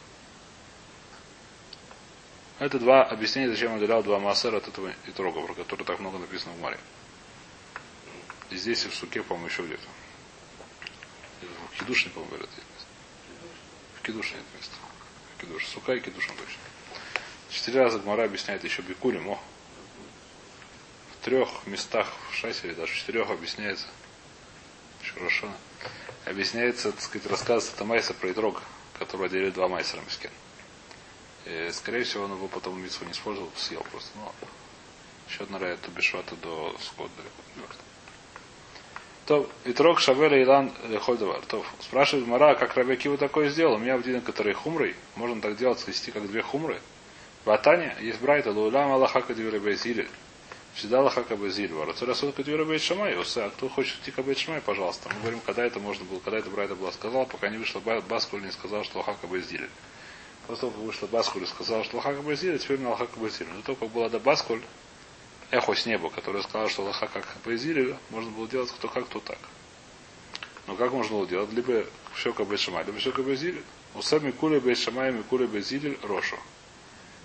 Это 2.60 2.78
два 2.78 3.06
объяснения, 3.06 3.50
зачем 3.50 3.72
он 3.72 3.78
отделял 3.78 4.04
два 4.04 4.20
массера 4.20 4.58
от 4.58 4.68
этого 4.68 4.94
итрога, 5.06 5.40
про 5.42 5.54
который 5.54 5.86
так 5.86 6.00
много 6.00 6.18
написано 6.18 6.54
в 6.56 6.60
море. 6.60 6.78
И 8.50 8.58
здесь 8.58 8.84
и 8.84 8.90
в 8.90 8.96
суке, 8.96 9.24
по-моему, 9.24 9.48
еще 9.48 9.64
где-то. 9.64 9.88
В 11.72 11.80
Кедушне, 11.80 12.12
по-моему, 12.12 12.32
говорят, 12.32 12.50
есть 12.50 12.68
место. 12.68 12.88
В 13.96 14.02
Кедушне 14.02 14.38
это 14.38 14.58
место. 14.58 14.76
В 15.36 15.42
Кедуш. 15.42 15.68
Сука 15.68 15.94
и 15.94 16.02
Кедушин 16.02 16.36
точно. 16.36 16.60
Четыре 17.50 17.84
раза 17.84 18.00
Гмара 18.00 18.26
объясняет 18.26 18.66
еще 18.66 18.82
Бикулем. 18.82 19.30
О. 19.30 19.40
В 21.14 21.24
трех 21.24 21.66
местах 21.66 22.12
в 22.32 22.36
Шайсе, 22.36 22.74
даже 22.74 22.92
в 22.92 22.96
четырех 22.98 23.30
объясняется. 23.30 23.88
Шурашона 25.02 25.56
объясняется, 26.26 26.92
так 26.92 27.02
сказать, 27.02 27.30
рассказ 27.30 27.72
это 27.74 27.86
Майса 27.86 28.14
про 28.14 28.32
Итрог, 28.32 28.62
который 29.00 29.28
отделили 29.28 29.50
два 29.50 29.68
Майсера 29.68 30.02
Мискен. 30.02 30.32
И, 31.46 31.70
скорее 31.72 32.04
всего, 32.04 32.26
он 32.26 32.34
его 32.34 32.48
потом 32.48 32.82
Митсу 32.82 33.06
не 33.06 33.12
использовал, 33.12 33.50
съел 33.56 33.86
просто. 33.92 34.12
Ну, 34.16 34.32
еще 35.30 35.44
одна 35.44 35.60
рая 35.60 35.78
Тубишвата 35.78 36.36
до 36.36 36.76
Скотта. 36.82 37.22
То, 39.26 39.50
Итрог 39.66 40.00
Шавеля 40.00 40.42
Илан 40.42 40.72
Лехольдовар. 40.88 41.42
То, 41.48 41.66
спрашивает 41.82 42.28
Мара, 42.28 42.56
как 42.56 42.76
Рабеки 42.76 43.10
вы 43.10 43.18
такое 43.18 43.50
сделал? 43.50 43.76
У 43.76 43.78
меня 43.78 43.98
в 43.98 44.04
день, 44.04 44.22
который 44.22 44.54
хумрой, 44.54 44.96
можно 45.16 45.42
так 45.42 45.58
делать, 45.58 45.80
свести 45.80 46.12
как 46.12 46.28
две 46.28 46.42
хумры. 46.42 46.80
В 47.44 47.50
есть 48.02 48.22
Брайта, 48.22 48.52
Лулам 48.52 48.92
Аллаха 48.92 49.22
Кадивребезиль. 49.22 50.08
Всегда 50.78 51.00
Аллаха 51.00 51.24
Кабазиль. 51.24 51.74
Варацуля 51.74 52.14
Суд 52.14 52.36
Кадюра 52.36 52.64
Бейт 52.64 52.84
Шамай. 52.84 53.16
А 53.16 53.50
кто 53.50 53.68
хочет 53.68 53.98
идти 54.00 54.12
к 54.12 54.20
Бейт 54.22 54.38
Шамай, 54.38 54.62
пожалуйста. 54.62 55.10
Мы 55.10 55.22
говорим, 55.22 55.40
когда 55.40 55.66
это 55.66 55.80
можно 55.80 56.06
было, 56.06 56.20
когда 56.20 56.38
это 56.38 56.52
Брайта 56.52 56.76
была 56.76 56.92
сказала, 56.92 57.26
пока 57.26 57.50
не 57.50 57.58
вышла 57.58 57.80
Баскуль 57.80 58.44
не 58.44 58.52
сказал, 58.52 58.84
что 58.84 59.00
Аллаха 59.00 59.16
Кабазиль. 59.20 59.68
После 60.46 60.62
того, 60.62 60.72
как 60.74 60.82
вышла 60.82 61.08
Баскуль 61.08 61.44
и 61.44 61.46
сказала, 61.48 61.84
что 61.84 61.94
Аллаха 61.94 62.14
Кабазиль, 62.14 62.60
теперь 62.60 62.80
на 62.80 62.90
Аллаха 62.90 63.08
Кабазиль. 63.08 63.48
Но 63.48 63.64
то, 63.64 63.74
как 63.74 63.90
была 63.90 64.08
до 64.10 64.20
Баскуль, 64.20 64.62
эхо 65.50 65.74
с 65.74 65.88
неба, 65.88 66.12
которое 66.12 66.44
сказала, 66.44 66.70
что 66.70 66.84
Аллаха 66.84 67.08
как 67.08 67.26
можно 68.12 68.30
было 68.30 68.48
делать 68.48 68.70
кто 68.70 68.88
как, 68.88 69.08
кто 69.08 69.20
так. 69.20 69.40
Но 70.68 70.76
как 70.76 70.92
можно 70.92 71.18
было 71.18 71.26
делать? 71.26 71.52
Либо 71.54 71.86
все 72.14 72.34
Кабейт 72.34 72.60
Шамай, 72.60 72.86
либо 72.86 73.00
все 73.00 73.12
Кабазиль. 73.12 73.64
Усами 73.96 74.30
Кули 74.30 74.60
Бейт 74.60 74.78
Шамай, 74.78 75.12
Микули 75.12 75.48
Бейзиль, 75.48 75.98
Рошу. 76.04 76.38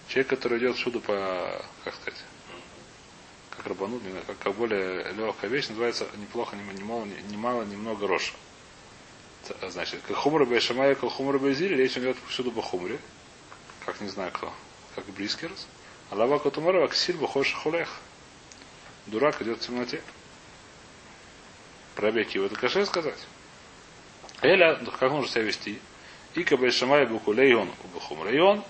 Человек, 0.09 0.29
который 0.29 0.59
идет 0.59 0.77
всюду 0.77 1.01
по, 1.01 1.63
как 1.85 1.95
сказать, 1.97 2.19
знаю, 3.65 4.25
как, 4.27 4.39
как 4.39 4.55
более 4.55 5.13
легкая 5.13 5.51
вещь, 5.51 5.69
называется 5.69 6.07
неплохо, 6.17 6.57
немало, 6.57 7.07
немало 7.29 7.63
немного 7.65 8.07
роша. 8.07 8.35
Значит, 9.69 10.01
как 10.07 10.17
хумра 10.17 10.45
бешамая, 10.45 10.95
как 10.95 11.11
хумра 11.11 11.39
безили, 11.39 11.75
речь 11.75 11.97
идет 11.97 12.17
всюду 12.29 12.51
хумре. 12.63 12.99
Как 13.85 14.01
не 14.01 14.09
знаю 14.09 14.31
кто. 14.33 14.53
Как 14.95 15.05
брискерс. 15.07 15.67
А 16.11 16.15
лава 16.15 16.39
катумара, 16.39 16.87
как 16.87 16.95
силь 16.95 17.17
бахош 17.17 17.53
хулех. 17.55 17.89
Дурак 19.07 19.43
идет 19.43 19.59
в 19.59 19.67
темноте. 19.67 20.01
Про 21.97 22.13
Бекива 22.13 22.47
это 22.47 22.55
каше 22.55 22.87
сказать. 22.87 23.19
Эля, 24.43 24.77
как 24.99 25.11
нужно 25.11 25.29
себя 25.29 25.43
вести? 25.43 25.81
И 26.35 26.45
кабайшамай 26.45 27.07
букулейон 27.07 27.71
бухумрайон, 27.93 28.65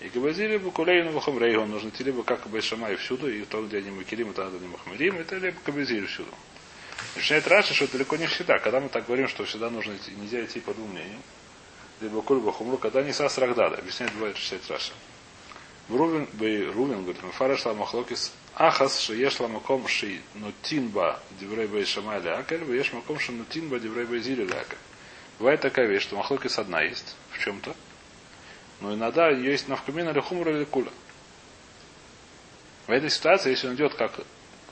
и 0.00 0.08
кабазили 0.08 0.56
букулейон 0.58 1.12
бухумрайон. 1.12 1.70
Нужно 1.70 1.88
идти 1.88 2.04
либо 2.04 2.22
как 2.22 2.42
кабайшамай 2.42 2.96
всюду, 2.96 3.30
и 3.30 3.44
то, 3.44 3.64
где 3.64 3.78
они 3.78 3.90
макерим, 3.90 4.30
и 4.30 4.34
там, 4.34 4.48
где 4.48 4.58
они 4.58 4.68
махмерим, 4.68 5.18
это 5.18 5.36
либо 5.36 5.58
кабазили 5.64 6.06
всюду. 6.06 6.30
Начинает 7.16 7.46
Раши, 7.48 7.74
что 7.74 7.90
далеко 7.90 8.16
не 8.16 8.26
всегда. 8.26 8.58
Когда 8.58 8.80
мы 8.80 8.88
так 8.88 9.06
говорим, 9.06 9.28
что 9.28 9.44
всегда 9.44 9.70
нужно 9.70 9.94
идти, 9.96 10.12
нельзя 10.12 10.44
идти 10.44 10.60
по 10.60 10.72
двум 10.74 10.90
мнениям, 10.90 11.22
либо 12.00 12.22
куль 12.22 12.40
бахумру, 12.40 12.78
когда 12.78 13.02
не 13.02 13.12
сас 13.12 13.38
рагдада. 13.38 13.76
Объясняет 13.76 14.12
бывает 14.12 14.36
читать 14.36 14.68
Раши. 14.68 14.92
Рувен, 15.88 16.28
бей 16.34 16.64
Рувен, 16.66 17.02
говорит, 17.02 17.22
Мефараш 17.22 17.64
Ламахлокис 17.64 18.32
Ахас, 18.54 19.00
шееш 19.00 19.40
ламаком 19.40 19.88
ши 19.88 20.20
нутинба 20.34 21.20
диврей 21.40 21.66
бей 21.66 21.84
шамай 21.84 22.20
лякель, 22.20 22.64
веш 22.64 22.92
маком 22.92 23.18
ши 23.18 23.32
нутинба 23.32 23.78
диврей 23.78 24.04
бей 24.04 24.20
зили 24.20 24.42
лякель. 24.42 24.78
Бывает 25.38 25.60
такая 25.60 25.86
вещь, 25.86 26.02
что 26.02 26.16
махлокис 26.16 26.58
одна 26.58 26.82
есть 26.82 27.16
в 27.30 27.38
чем-то, 27.38 27.74
но 28.80 28.94
иногда 28.94 29.28
ее 29.30 29.50
есть 29.50 29.68
навкамина 29.68 30.10
или 30.10 30.20
хумра 30.20 30.52
или 30.52 30.64
куля. 30.64 30.90
В 32.86 32.90
этой 32.90 33.10
ситуации, 33.10 33.50
если 33.50 33.68
он 33.68 33.74
идет 33.74 33.94
как 33.94 34.12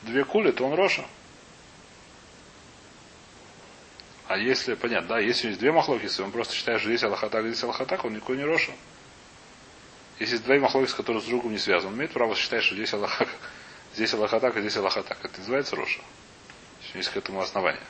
две 0.03 0.25
кули, 0.25 0.53
то 0.53 0.65
он 0.65 0.75
роша. 0.75 1.05
А 4.29 4.39
если, 4.39 4.75
понятно, 4.75 5.09
да, 5.09 5.19
если 5.21 5.49
есть 5.49 5.61
две 5.61 5.71
махлокисы, 5.71 6.23
он 6.23 6.33
просто 6.33 6.55
считает, 6.55 6.81
что 6.81 6.89
здесь 6.89 7.05
аллахатак, 7.05 7.45
здесь 7.47 7.63
аллахатак, 7.63 8.05
он 8.05 8.15
никакой 8.15 8.37
не 8.37 8.45
роша. 8.45 8.73
Если 10.19 10.35
есть 10.35 10.47
два 10.47 10.57
махлокиса, 10.57 10.97
которые 10.97 11.23
с 11.23 11.27
другом 11.27 11.53
не 11.53 11.59
связаны, 11.59 11.93
он 11.93 11.99
имеет 11.99 12.13
право 12.13 12.35
считать, 12.35 12.65
что 12.65 12.75
здесь 12.75 12.93
аллахатак, 12.95 13.29
здесь 13.95 14.15
аллахатак, 14.15 14.57
а 14.57 14.61
здесь 14.61 14.77
аллахатак. 14.77 15.19
Это 15.23 15.39
называется 15.39 15.77
роша. 15.77 16.01
Есть 16.95 17.11
к 17.11 17.17
этому 17.17 17.41
основание. 17.41 17.83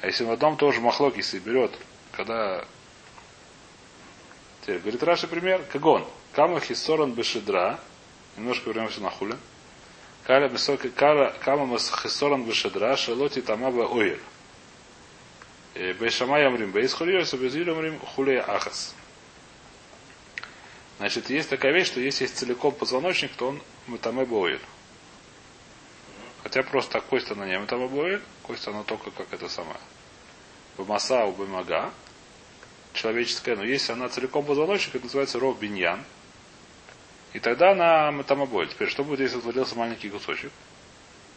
А 0.00 0.06
если 0.06 0.24
в 0.24 0.30
одном 0.30 0.56
тоже 0.56 0.80
махлокисы 0.80 1.38
берет, 1.38 1.72
когда 2.12 2.64
Теперь 4.62 4.78
говорит 4.78 5.02
Раши 5.02 5.26
пример. 5.26 5.62
Кагон. 5.72 6.06
Кама 6.32 6.60
хисоран 6.60 7.12
бешедра. 7.12 7.80
Немножко 8.36 8.70
вернемся 8.70 9.00
на 9.00 9.10
хуля. 9.10 9.36
Кама 10.24 10.48
хисоран 11.78 12.44
бешедра. 12.44 12.96
Шалоти 12.96 13.40
тамаба 13.42 13.86
оир. 13.86 14.20
Бейшамай 15.74 16.46
амрим 16.46 16.72
бейс 16.72 16.92
хульёйса 16.92 17.36
безилю 17.36 17.76
амрим 17.76 17.98
хуле 18.00 18.40
ахас. 18.40 18.94
Значит, 20.98 21.30
есть 21.30 21.48
такая 21.48 21.72
вещь, 21.72 21.86
что 21.86 22.00
если 22.00 22.24
есть 22.24 22.36
целиком 22.36 22.74
позвоночник, 22.74 23.30
то 23.36 23.48
он 23.48 23.62
мутаме 23.86 24.26
бойль. 24.26 24.60
Хотя 26.42 26.62
просто 26.62 26.94
так 26.94 27.06
кость 27.06 27.30
она 27.30 27.46
не 27.46 27.58
мутаме 27.58 27.86
бойль, 27.86 28.20
кость 28.42 28.66
она 28.68 28.82
только 28.82 29.10
как 29.10 29.32
это 29.32 29.48
самое. 29.48 29.78
Бамаса 30.76 31.24
у 31.24 31.32
бамага, 31.32 31.90
человеческая, 32.92 33.56
но 33.56 33.64
если 33.64 33.92
она 33.92 34.08
целиком 34.08 34.44
позвоночник, 34.44 34.94
это 34.94 35.04
называется 35.04 35.38
ров 35.38 35.58
биньян. 35.58 36.02
И 37.32 37.38
тогда 37.38 37.72
она 37.72 38.10
метамоболь. 38.10 38.68
Теперь, 38.68 38.88
что 38.88 39.04
будет, 39.04 39.20
если 39.20 39.38
отвалился 39.38 39.76
маленький 39.76 40.10
кусочек? 40.10 40.50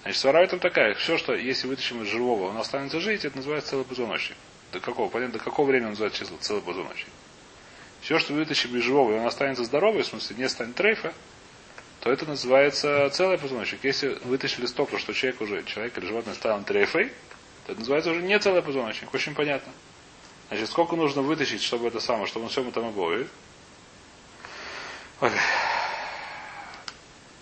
Значит, 0.02 0.20
свара 0.20 0.46
там 0.48 0.60
такая. 0.60 0.96
Все, 0.96 1.18
что 1.18 1.34
если 1.34 1.68
вытащим 1.68 2.04
из 2.04 2.10
живого, 2.10 2.50
он 2.50 2.58
останется 2.58 3.00
жить, 3.00 3.26
это 3.26 3.38
называется 3.38 3.72
целый 3.72 3.86
позвоночник. 3.86 4.36
До 4.72 4.80
какого? 4.80 5.10
Понятно, 5.10 5.38
до 5.38 5.44
какого 5.44 5.68
времени 5.68 5.86
он 5.86 5.92
называется 5.92 6.26
число 6.26 6.38
целый 6.42 6.62
позвоночник? 6.62 7.14
Все, 8.02 8.20
что 8.20 8.34
вытащим 8.34 8.76
из 8.76 8.84
живого, 8.84 9.14
и 9.14 9.20
он 9.20 9.26
останется 9.26 9.64
здоровый, 9.64 10.04
в 10.04 10.08
смысле 10.08 10.36
не 10.38 10.50
станет 10.50 10.76
трейфа, 10.76 11.14
то 12.02 12.12
это 12.12 12.26
называется 12.26 13.10
целый 13.12 13.38
позвоночник. 13.38 13.82
Если 13.84 14.18
вытащили 14.26 14.66
столько, 14.66 14.98
что 14.98 15.14
человек 15.14 15.40
уже, 15.40 15.64
человек 15.64 15.98
или 15.98 16.08
животное 16.08 16.34
стал 16.34 16.62
трейфой, 16.64 17.12
то 17.66 17.72
это 17.72 17.80
называется 17.80 18.12
уже 18.12 18.22
не 18.24 18.38
целый 18.40 18.62
позвоночник. 18.62 19.14
Очень 19.14 19.36
понятно. 19.36 19.72
Значит, 20.50 20.70
сколько 20.70 20.96
нужно 20.96 21.22
вытащить, 21.22 21.64
чтобы 21.64 21.88
это 21.88 22.00
самое, 22.00 22.28
чтобы 22.28 22.46
он 22.46 22.52
все 22.52 22.64
там 22.72 22.86
обои? 22.86 23.28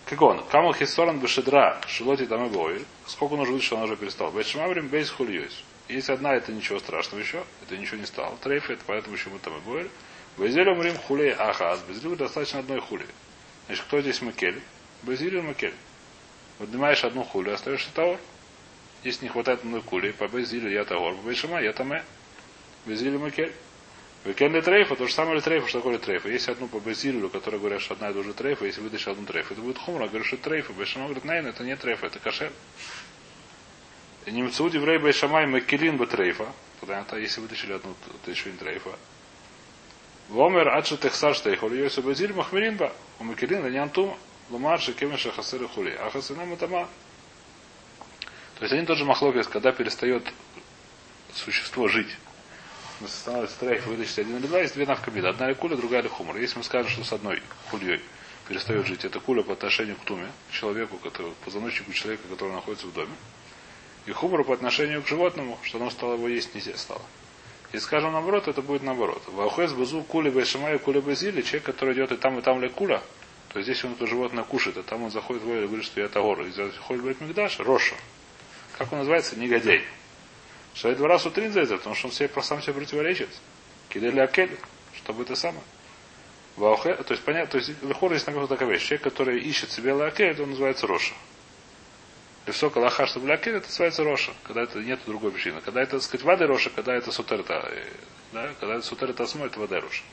Как 0.06 0.22
он? 0.22 0.44
Камал 0.46 0.74
хисоран 0.74 1.20
бешедра, 1.20 1.80
шилоти 1.88 2.26
там 2.26 2.44
обои. 2.44 2.86
Сколько 3.08 3.36
нужно 3.36 3.54
вытащить, 3.54 3.68
чтобы 3.68 3.84
он 3.84 3.88
уже 3.90 3.98
перестал? 3.98 4.32
Бешмаврим 4.32 4.88
бейс 4.88 5.10
хульюсь. 5.10 5.64
Если 5.88 6.14
одна, 6.14 6.36
это 6.36 6.52
ничего 6.52 6.80
страшного 6.80 7.22
еще, 7.22 7.44
это 7.64 7.78
ничего 7.78 7.98
не 7.98 8.06
стало. 8.06 8.38
Трейф, 8.38 8.70
это 8.70 8.84
поэтому 8.86 9.16
еще 9.16 9.30
там 9.44 9.56
обои. 9.56 9.90
Безилю 10.38 10.76
мрим 10.76 10.98
хулей 10.98 11.34
ахаз. 11.34 11.82
Безилю 11.88 12.16
достаточно 12.16 12.60
одной 12.60 12.80
хули. 12.80 13.06
Значит, 13.66 13.84
кто 13.86 14.02
здесь 14.02 14.22
макель? 14.22 14.62
Безилю 15.04 15.44
макель. 15.44 15.74
Поднимаешь 16.58 17.04
одну 17.04 17.24
хулю, 17.24 17.54
остаешься 17.54 17.90
таур. 17.94 18.18
Если 19.04 19.26
не 19.26 19.30
хватает 19.30 19.62
одной 19.62 19.82
кули, 19.82 20.12
по 20.12 20.28
безилю 20.28 20.70
я 20.70 20.86
таур, 20.86 21.16
по 21.16 21.28
бешама 21.28 21.62
я 21.62 21.74
таме. 21.74 22.04
Безилю 22.86 23.20
макель. 23.20 23.54
Векен 24.24 24.54
ли 24.54 24.62
трейфа, 24.62 24.96
то 24.96 25.08
же 25.08 25.14
самое 25.14 25.38
ли 25.38 25.42
трейфа, 25.42 25.68
что 25.68 25.80
такое 25.80 25.98
трейфа. 25.98 26.30
Если 26.30 26.52
одну 26.52 26.68
по 26.68 26.80
безилю, 26.80 27.28
которая 27.30 27.60
говорят, 27.60 27.82
что 27.82 27.96
одна 27.96 28.12
и 28.12 28.14
тоже 28.14 28.34
трейфа, 28.34 28.66
если 28.66 28.82
вытащишь 28.82 29.08
одну 29.08 29.26
трейфа, 29.26 29.54
это 29.54 29.64
будет 29.64 29.80
хумра, 29.80 30.08
говорю, 30.08 30.24
что 30.24 30.38
трейфа. 30.38 30.74
Бешама 30.74 31.06
говорит, 31.06 31.26
нет, 31.26 31.46
это 31.46 31.64
не 31.64 31.76
трейфа, 31.76 32.06
это 32.06 32.20
кашер. 32.20 32.52
Немцу 34.28 34.70
диврей 34.70 35.00
бешамай 35.00 35.48
макелин 35.48 35.98
бы 35.98 36.06
трейфа. 36.06 36.54
Понятно, 36.82 37.16
если 37.16 37.42
вытащили 37.42 37.74
одну, 37.74 37.96
то 38.24 38.30
еще 38.30 38.52
не 38.52 38.58
трейфа. 38.58 38.92
Вомер 40.30 40.70
адши 40.70 40.98
техсар 40.98 41.34
штейхол 41.34 41.72
йойсу 41.74 42.04
базиль 42.04 42.34
махмирин 42.34 42.78
ба. 42.78 42.94
У 43.20 43.24
макелин 43.24 43.68
не 43.72 43.78
антума. 43.80 44.18
Лумар 44.52 44.80
шекемеша 44.80 45.32
хасыры 45.32 45.68
хули. 45.68 45.96
А 46.00 46.12
хасына 46.12 46.46
матама. 46.46 46.88
То 48.60 48.66
есть 48.66 48.74
один 48.74 48.86
тот 48.86 49.00
же 49.00 49.06
махлокис, 49.06 49.48
когда 49.48 49.72
перестает 49.72 50.24
существо 51.34 51.88
жить 51.88 52.16
становится 53.08 53.60
трейф, 53.60 53.86
вытащить 53.88 54.20
один 54.20 54.38
или 54.38 54.48
два, 54.48 54.60
есть 54.60 54.74
две 54.74 54.86
навкабида. 54.86 55.30
Одна 55.30 55.50
ли 55.50 55.54
куля, 55.54 55.76
другая 55.76 56.02
ли 56.02 56.10
хумор. 56.10 56.38
Если 56.38 56.58
мы 56.58 56.64
скажем, 56.64 56.90
что 56.92 57.04
с 57.04 57.14
одной 57.14 57.42
хульей 57.70 58.02
перестает 58.48 58.86
жить, 58.86 59.06
это 59.06 59.20
куля 59.20 59.44
по 59.44 59.54
отношению 59.54 59.96
к 59.96 60.00
туме, 60.02 60.32
человеку, 60.52 60.98
который, 60.98 61.32
позвоночнику 61.46 61.94
человека, 61.94 62.24
который 62.30 62.54
находится 62.54 62.88
в 62.88 62.94
доме. 62.94 63.14
И 64.06 64.12
хумор 64.12 64.44
по 64.44 64.54
отношению 64.54 65.04
к 65.04 65.08
животному, 65.08 65.58
что 65.64 65.78
оно 65.78 65.90
стало 65.90 66.14
его 66.14 66.28
есть 66.28 66.56
нельзя 66.56 66.76
стало. 66.76 67.02
И 67.72 67.80
скажем 67.80 68.12
наоборот, 68.12 68.48
это 68.48 68.62
будет 68.62 68.84
наоборот. 68.84 69.24
Вахуэс 69.28 69.72
базу 69.74 70.04
кули 70.04 70.30
бешамай 70.30 70.78
кули 70.80 71.00
базили, 71.00 71.42
человек, 71.42 71.64
который 71.64 71.94
идет 71.94 72.12
и 72.12 72.18
там, 72.18 72.38
и 72.38 72.42
там 72.42 72.62
ли 72.62 72.70
куля, 72.70 73.02
то 73.54 73.62
здесь 73.62 73.84
он 73.86 73.94
это 73.94 74.08
животное 74.08 74.44
кушает, 74.44 74.78
а 74.78 74.84
там 74.84 75.04
он 75.04 75.12
заходит 75.12 75.44
в 75.44 75.50
и 75.50 75.68
говорит, 75.68 75.86
что 75.86 76.02
я 76.02 76.08
Тагор. 76.08 76.42
И 76.42 76.52
заходит 76.52 77.20
в 77.20 77.22
Мигдаш, 77.22 77.60
Роша. 77.60 77.96
Как 78.78 78.92
он 78.92 79.00
называется? 79.00 79.38
Негодяй. 79.38 79.84
Это 80.76 80.96
два 80.96 81.10
раза 81.10 81.28
утрин 81.28 81.52
за 81.52 81.62
это, 81.62 81.78
потому 81.78 81.96
что 81.96 82.08
он 82.08 82.14
себе, 82.14 82.30
сам 82.42 82.62
себе 82.62 82.74
противоречит. 82.74 83.30
Кидели 83.90 84.20
Акель, 84.20 84.58
чтобы 84.96 85.24
это 85.24 85.36
самое. 85.36 85.64
Ваухе, 86.56 86.96
то 86.96 87.14
есть 87.14 87.24
понятно, 87.24 87.52
то 87.52 87.58
есть 87.58 87.72
Лехор 87.82 88.12
есть 88.14 88.28
написано 88.28 88.48
такая 88.48 88.70
вещь. 88.70 88.84
Человек, 88.84 89.04
который 89.04 89.40
ищет 89.40 89.72
себе 89.72 89.94
Лакель, 89.94 90.42
он 90.42 90.52
называется 90.52 90.88
Роша. 90.88 91.14
Левсока 92.46 92.80
лаха, 92.80 93.06
чтобы 93.06 93.28
Лакель, 93.28 93.56
это 93.56 93.68
называется 93.68 94.04
Роша, 94.04 94.34
когда 94.44 94.64
это 94.64 94.80
нет 94.80 95.00
другой 95.06 95.32
причины. 95.32 95.62
Когда 95.62 95.82
это, 95.82 95.92
так 95.92 96.02
сказать, 96.02 96.26
воды 96.26 96.48
Роша, 96.48 96.70
когда 96.70 96.96
это 96.96 97.12
сутерта, 97.12 97.72
да, 98.34 98.52
когда 98.60 98.76
это 98.76 98.86
сутерта 98.86 99.24
осмо, 99.24 99.46
это 99.46 99.60
вода 99.60 99.80
Роша. 99.80 100.04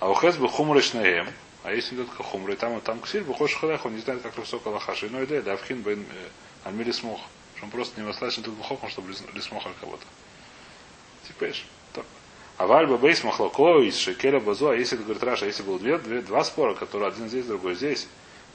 А 0.00 0.10
у 0.10 0.14
Хес 0.14 0.36
бы 0.36 0.48
хумрачный 0.48 1.24
а 1.64 1.72
если 1.72 1.96
идет 1.96 2.08
к 2.10 2.22
хумры, 2.22 2.56
там 2.56 2.78
и 2.78 2.80
там 2.80 3.00
ксиль, 3.00 3.22
выходишь 3.22 3.56
халях, 3.56 3.84
он 3.84 3.94
не 3.94 4.00
знает, 4.00 4.22
как 4.22 4.36
Левсока 4.36 4.68
лаха. 4.68 4.94
Иной 5.02 5.24
идея, 5.24 5.42
да, 5.42 5.56
вхин 5.56 5.82
бен 5.82 6.00
э, 6.00 6.68
альмили 6.68 6.92
смог 6.92 7.20
что 7.58 7.64
он 7.66 7.72
просто 7.72 8.00
не 8.00 8.06
достаточно 8.06 8.44
тут 8.44 8.54
бухохом, 8.54 8.88
чтобы 8.88 9.12
лисмоха 9.34 9.70
кого-то. 9.80 10.04
Теперь. 11.28 11.56
А 12.56 12.66
вальба 12.66 12.96
бейс 12.96 13.22
махлоко 13.22 13.80
из 13.82 13.96
шекеля 13.96 14.40
базу, 14.40 14.70
а 14.70 14.76
если, 14.76 14.96
говорит 14.96 15.22
Раша, 15.22 15.46
если 15.46 15.62
было 15.62 15.78
две, 15.78 15.98
две, 15.98 16.22
два 16.22 16.42
спора, 16.42 16.74
которые 16.74 17.08
один 17.08 17.28
здесь, 17.28 17.46
другой 17.46 17.74
здесь, 17.74 18.08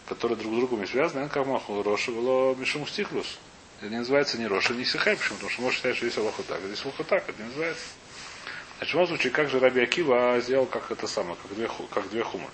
которые 0.07 0.37
друг 0.37 0.53
с 0.53 0.57
другом 0.57 0.81
не 0.81 0.87
связаны, 0.87 1.29
как 1.29 1.47
махал 1.47 1.83
Роша 1.83 2.11
было 2.11 2.53
Мишум 2.55 2.85
Стихлус. 2.87 3.39
Это 3.79 3.89
не 3.89 3.97
называется 3.97 4.37
ни 4.37 4.45
Роша, 4.45 4.73
ни 4.73 4.83
Сихай, 4.83 5.15
почему? 5.15 5.35
Потому 5.35 5.51
что 5.51 5.61
можно 5.61 5.77
считать, 5.77 5.95
что 5.95 6.05
здесь 6.05 6.17
Аллаху 6.17 6.43
так, 6.43 6.59
а 6.61 6.67
здесь 6.67 6.83
Аллаху 6.83 7.03
так, 7.05 7.29
это 7.29 7.41
не 7.41 7.47
называется. 7.47 7.85
Значит, 8.77 8.91
в 8.91 8.93
любом 8.93 9.07
случае, 9.07 9.31
как 9.31 9.49
же 9.49 9.59
Раби 9.59 9.81
Акива 9.81 10.39
сделал 10.41 10.65
как 10.65 10.91
это 10.91 11.07
самое, 11.07 11.37
как 11.41 11.53
две, 11.53 11.69
как 11.93 12.09
две 12.09 12.23
хумы. 12.23 12.47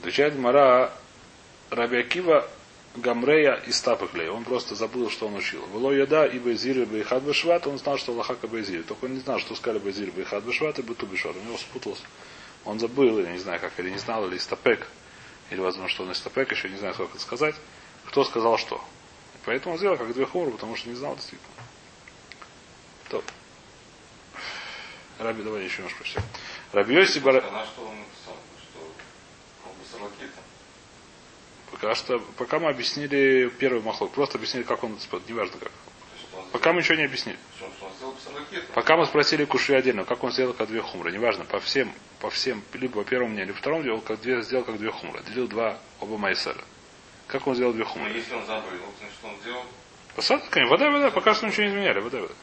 Отвечает 0.00 0.36
Мара, 0.38 0.92
Раби 1.70 1.98
Акива 1.98 2.48
Гамрея 2.96 3.62
и 3.66 3.72
Стапыклей. 3.72 4.28
Он 4.28 4.44
просто 4.44 4.74
забыл, 4.74 5.10
что 5.10 5.26
он 5.26 5.34
учил. 5.34 5.64
Было 5.66 5.90
еда 5.90 6.26
и 6.26 6.38
Безир 6.38 6.78
и 6.78 6.84
Бейхат 6.84 7.22
Бешват, 7.22 7.66
он 7.66 7.78
знал, 7.78 7.98
что 7.98 8.12
Лахака 8.12 8.46
Безир. 8.46 8.82
Только 8.84 9.04
он 9.04 9.14
не 9.14 9.20
знал, 9.20 9.38
что 9.38 9.54
сказали 9.54 9.78
Безир 9.78 10.10
Бейхат 10.10 10.44
Бешват 10.44 10.78
и 10.78 10.82
Бету 10.82 11.06
Бешват. 11.06 11.36
У 11.36 11.40
него 11.40 11.58
спутался. 11.58 12.04
Он 12.64 12.78
забыл, 12.80 13.18
или 13.18 13.30
не 13.32 13.38
знаю 13.38 13.60
как, 13.60 13.72
или 13.78 13.90
не 13.90 13.98
знал, 13.98 14.26
или 14.26 14.38
Стапек, 14.38 14.86
Или, 15.50 15.60
возможно, 15.60 15.88
что 15.88 16.02
он 16.02 16.10
из 16.10 16.20
Тапек, 16.20 16.50
еще 16.50 16.68
не 16.68 16.78
знаю, 16.78 16.94
сколько 16.94 17.12
это 17.12 17.22
сказать. 17.22 17.54
Кто 18.06 18.24
сказал 18.24 18.58
что. 18.58 18.82
Поэтому 19.44 19.74
он 19.74 19.78
сделал 19.78 19.96
как 19.96 20.12
две 20.12 20.26
хумры, 20.26 20.50
потому 20.50 20.74
что 20.74 20.88
не 20.88 20.96
знал 20.96 21.14
действительно. 21.14 21.48
То. 23.08 23.22
Раби, 25.18 25.42
давай 25.42 25.64
еще 25.64 25.78
немножко 25.78 26.02
все. 26.04 26.20
Раби 26.72 26.94
Йоси 26.94 27.20
Бар... 27.20 27.36
А 27.36 27.50
на 27.50 27.64
что 27.64 27.82
он 27.82 27.96
написал? 27.98 28.36
Что 28.58 28.80
он. 28.80 28.90
Пока 31.80 31.94
что, 31.94 32.18
пока 32.38 32.58
мы 32.58 32.70
объяснили 32.70 33.50
первый 33.58 33.82
махлок, 33.82 34.10
просто 34.12 34.38
объяснили, 34.38 34.64
как 34.64 34.82
он, 34.82 34.96
неважно 35.28 35.58
как. 35.58 35.70
Пока 36.50 36.72
мы 36.72 36.80
ничего 36.80 36.96
не 36.96 37.04
объяснили. 37.04 37.38
Пока 38.72 38.96
мы 38.96 39.04
спросили 39.04 39.44
Куши 39.44 39.74
отдельно, 39.74 40.04
как 40.04 40.24
он 40.24 40.32
сделал 40.32 40.54
как 40.54 40.68
две 40.68 40.80
хумры, 40.80 41.12
неважно, 41.12 41.44
по 41.44 41.60
всем, 41.60 41.92
по 42.20 42.30
всем, 42.30 42.62
либо 42.72 43.02
по 43.02 43.04
первому 43.04 43.30
мнению, 43.32 43.48
либо 43.48 43.58
второму 43.58 43.82
делал 43.82 44.00
как 44.00 44.20
две, 44.22 44.40
сделал 44.42 44.64
как 44.64 44.78
две 44.78 44.90
хумры, 44.90 45.20
делил 45.28 45.48
два 45.48 45.78
оба 46.00 46.16
майсера. 46.16 46.64
Как 47.26 47.46
он 47.46 47.54
сделал 47.54 47.74
две 47.74 47.84
Ну, 47.84 47.90
хумры? 47.90 48.10
если 48.10 48.34
он 48.34 48.46
забыл, 48.46 48.70
значит, 48.98 49.16
что 49.18 49.28
он 49.28 49.34
сделал? 49.42 49.62
Посадка, 50.14 50.66
вода, 50.66 50.90
вода, 50.90 51.10
пока 51.10 51.34
что 51.34 51.46
ничего 51.46 51.64
не 51.64 51.70
изменяли, 51.70 52.00
вода, 52.00 52.20
вода. 52.20 52.34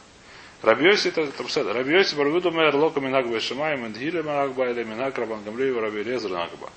Рабиоси 0.62 1.08
это 1.08 1.26
там 1.32 1.48
сада. 1.48 1.72
Рабиоси 1.72 2.14
барвиду 2.14 2.52
мэр 2.52 2.74
лока 2.76 3.00
минак 3.00 3.28
бешамай, 3.28 3.76
мендхиле 3.76 4.22
манакба, 4.22 4.70
или 4.70 4.84
минак 4.84 5.18
рабан 5.18 5.42
раби 5.44 6.04
лезер 6.04 6.30
накба. 6.30 6.70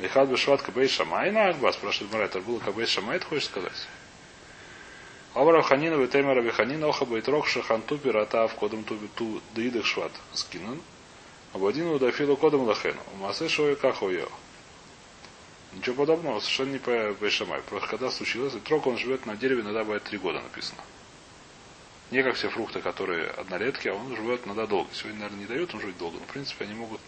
Лихат 0.00 0.28
бешват 0.28 0.62
кабей 0.62 0.88
шамай 0.88 1.30
накба, 1.30 1.72
спрашивает 1.72 2.12
Мара, 2.12 2.24
это 2.24 2.40
было 2.40 2.58
кабей 2.58 2.86
шамай, 2.86 3.18
ты 3.18 3.26
хочешь 3.26 3.44
сказать? 3.44 3.86
Авара 5.34 5.62
Ханина 5.62 5.94
ветемер 5.94 6.34
раби 6.34 6.50
Ханина 6.50 6.88
оха 6.88 7.04
бейтрох 7.04 7.46
шаханту 7.46 7.98
пиратав 7.98 8.54
кодом 8.54 8.82
туби 8.82 9.08
ту 9.14 9.40
доидах 9.54 9.86
шват 9.86 10.12
скинан. 10.32 10.80
Абадину 11.52 11.94
удафилу 11.94 12.36
кодом 12.36 12.62
лахену. 12.62 13.00
Масе 13.18 13.48
шои 13.48 13.74
кахойо. 13.74 14.28
Ничего 15.72 15.96
подобного, 15.96 16.40
совершенно 16.40 16.72
не 16.72 16.78
по 16.78 17.12
Бейшамай. 17.20 17.60
Просто 17.62 17.88
когда 17.88 18.10
случилось, 18.10 18.54
и 18.54 18.60
трог 18.60 18.86
он 18.86 18.98
живет 18.98 19.26
на 19.26 19.36
дереве, 19.36 19.62
иногда 19.62 19.82
бывает 19.82 20.02
три 20.02 20.18
года 20.18 20.40
написано. 20.40 20.82
Не 22.10 22.24
как 22.24 22.34
все 22.34 22.48
фрукты, 22.48 22.80
которые 22.80 23.28
однолетки, 23.30 23.86
а 23.86 23.94
он 23.94 24.16
живет 24.16 24.46
иногда 24.46 24.66
долго. 24.66 24.90
Сегодня, 24.92 25.20
наверное, 25.20 25.40
не 25.40 25.46
дает 25.46 25.74
он 25.74 25.80
жить 25.80 25.96
долго, 25.96 26.18
но 26.18 26.24
в 26.24 26.32
принципе 26.32 26.64
они 26.64 26.74
могут 26.74 27.00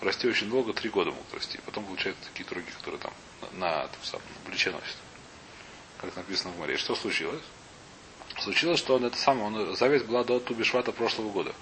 расти 0.00 0.28
очень 0.28 0.50
долго, 0.50 0.72
три 0.72 0.90
года 0.90 1.10
могут 1.10 1.32
расти. 1.34 1.58
Потом 1.64 1.84
получают 1.84 2.16
такие 2.18 2.44
троги, 2.44 2.70
которые 2.70 3.00
там 3.00 3.12
на, 3.40 3.58
на, 3.58 3.84
этом 3.84 4.02
самом, 4.02 4.24
на 4.44 4.50
плече 4.50 4.70
носят. 4.70 4.96
Как 5.98 6.14
написано 6.16 6.52
в 6.52 6.58
море. 6.58 6.76
Что 6.76 6.94
случилось? 6.94 7.42
Случилось, 8.38 8.78
что 8.78 8.94
он 8.94 9.04
это 9.04 9.16
самое, 9.16 9.46
он, 9.46 9.76
зависть 9.76 10.04
была 10.04 10.22
до 10.22 10.38
Тубишвата 10.38 10.92
прошлого 10.92 11.30
года. 11.30 11.52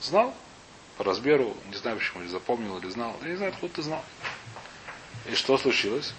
Знал? 0.00 0.34
По 0.96 1.04
разберу, 1.04 1.56
не 1.68 1.76
знаю 1.76 1.96
почему, 1.96 2.22
или 2.22 2.28
запомнил, 2.28 2.78
или 2.78 2.88
знал. 2.88 3.16
Я 3.22 3.28
не 3.30 3.36
знаю, 3.36 3.52
откуда 3.52 3.74
ты 3.74 3.82
знал. 3.82 4.04
И 5.30 5.34
что 5.34 5.56
случилось? 5.58 6.12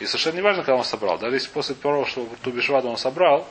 И 0.00 0.06
совершенно 0.06 0.36
не 0.36 0.42
важно, 0.42 0.62
когда 0.62 0.76
он 0.76 0.84
собрал. 0.84 1.18
Даже 1.18 1.36
если 1.36 1.48
после 1.50 1.74
что 1.74 2.28
Тубишвата 2.42 2.88
он 2.88 2.96
собрал, 2.96 3.48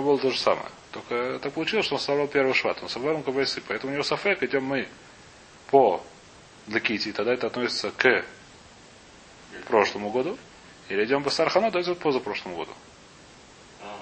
было 0.00 0.18
то 0.18 0.30
же 0.30 0.38
самое. 0.38 0.68
Только 0.92 1.38
так 1.40 1.52
получилось, 1.52 1.86
что 1.86 1.96
он 1.96 2.00
собрал 2.00 2.28
первый 2.28 2.54
шват. 2.54 2.82
Он 2.82 2.88
собрал 2.88 3.20
КБСы. 3.22 3.62
Поэтому 3.66 3.92
у 3.92 3.94
него 3.94 4.04
сафек, 4.04 4.42
идем 4.42 4.64
мы 4.64 4.88
по 5.70 6.02
для 6.66 6.80
Кити, 6.80 7.12
тогда 7.12 7.34
это 7.34 7.46
относится 7.46 7.90
к 7.90 8.24
прошлому 9.66 10.10
году. 10.10 10.38
Или 10.88 11.04
идем 11.04 11.22
по 11.22 11.30
Сархану, 11.30 11.70
то 11.70 11.78
это 11.78 11.94
позапрошлому 11.94 12.56
году. 12.56 12.72
А, 13.82 13.96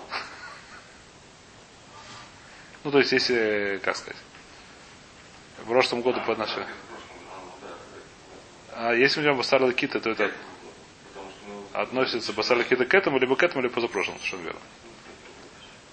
Ну, 2.84 2.90
то 2.90 2.98
есть, 2.98 3.12
если, 3.12 3.80
как 3.84 3.96
сказать, 3.96 4.20
в 5.58 5.68
прошлом 5.68 6.02
году 6.02 6.20
по 6.26 6.32
отношению. 6.32 6.66
А, 8.72 8.80
ну 8.80 8.88
А 8.88 8.94
если 8.94 9.20
мы 9.20 9.26
идем 9.26 9.36
по 9.36 9.44
Сар 9.44 9.72
Кита, 9.72 10.00
то 10.00 10.10
это 10.10 10.32
относится 11.72 12.32
по 12.32 12.42
Сар 12.42 12.62
Кита 12.64 12.84
к 12.84 12.94
этому, 12.94 13.18
либо 13.18 13.36
к 13.36 13.42
этому, 13.42 13.62
либо 13.62 13.74
позапрошлому, 13.74 14.18
совершенно 14.18 14.42
верно. 14.42 14.60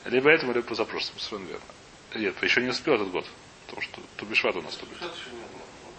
Либо 0.05 0.29
этому, 0.29 0.53
либо 0.53 0.67
позапрошлому, 0.67 1.19
совершенно 1.19 1.47
верно. 1.47 1.65
Нет, 2.15 2.41
еще 2.41 2.61
не 2.61 2.69
успел 2.69 2.95
этот 2.95 3.11
год, 3.11 3.25
потому 3.65 3.81
что 3.81 4.01
Тубишват 4.17 4.55
у 4.55 4.61
нас 4.61 4.77
было? 4.77 5.11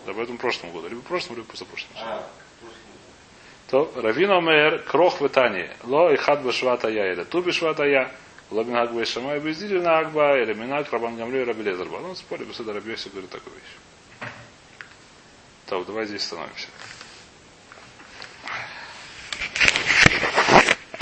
Да, 0.06 0.12
поэтому 0.14 0.38
прошлому 0.38 0.72
году. 0.72 0.88
Либо 0.88 1.02
прошлому, 1.02 1.36
либо 1.36 1.48
позапрошлому. 1.48 1.98
А, 2.00 2.26
в. 2.62 3.70
То 3.70 3.92
Равин 3.94 4.30
Омер 4.32 4.82
Крох 4.82 5.20
Витани. 5.20 5.70
Ло 5.84 6.10
и 6.12 6.16
хад 6.16 6.42
бешвата 6.42 6.88
я 6.88 7.12
или 7.12 7.22
ту 7.24 7.40
бешвата 7.40 7.84
я. 7.84 8.10
Лобин 8.50 8.74
Агба 8.74 9.02
и 9.02 9.04
Шамай 9.04 9.38
бездили 9.38 9.78
на 9.78 10.00
Агба 10.00 10.36
или 10.36 10.54
Минак 10.54 10.92
Рабан 10.92 11.16
Гамлю 11.16 11.42
и 11.42 11.44
Раби 11.44 11.62
Лезерба. 11.62 12.00
Ну, 12.00 12.16
спорим, 12.16 12.46
Беседа 12.46 12.72
Раби 12.72 12.96
говорит 13.12 13.30
такую 13.30 13.54
вещь. 13.54 14.30
Так, 15.66 15.86
давай 15.86 16.06
здесь 16.06 16.24
становимся. 16.24 16.66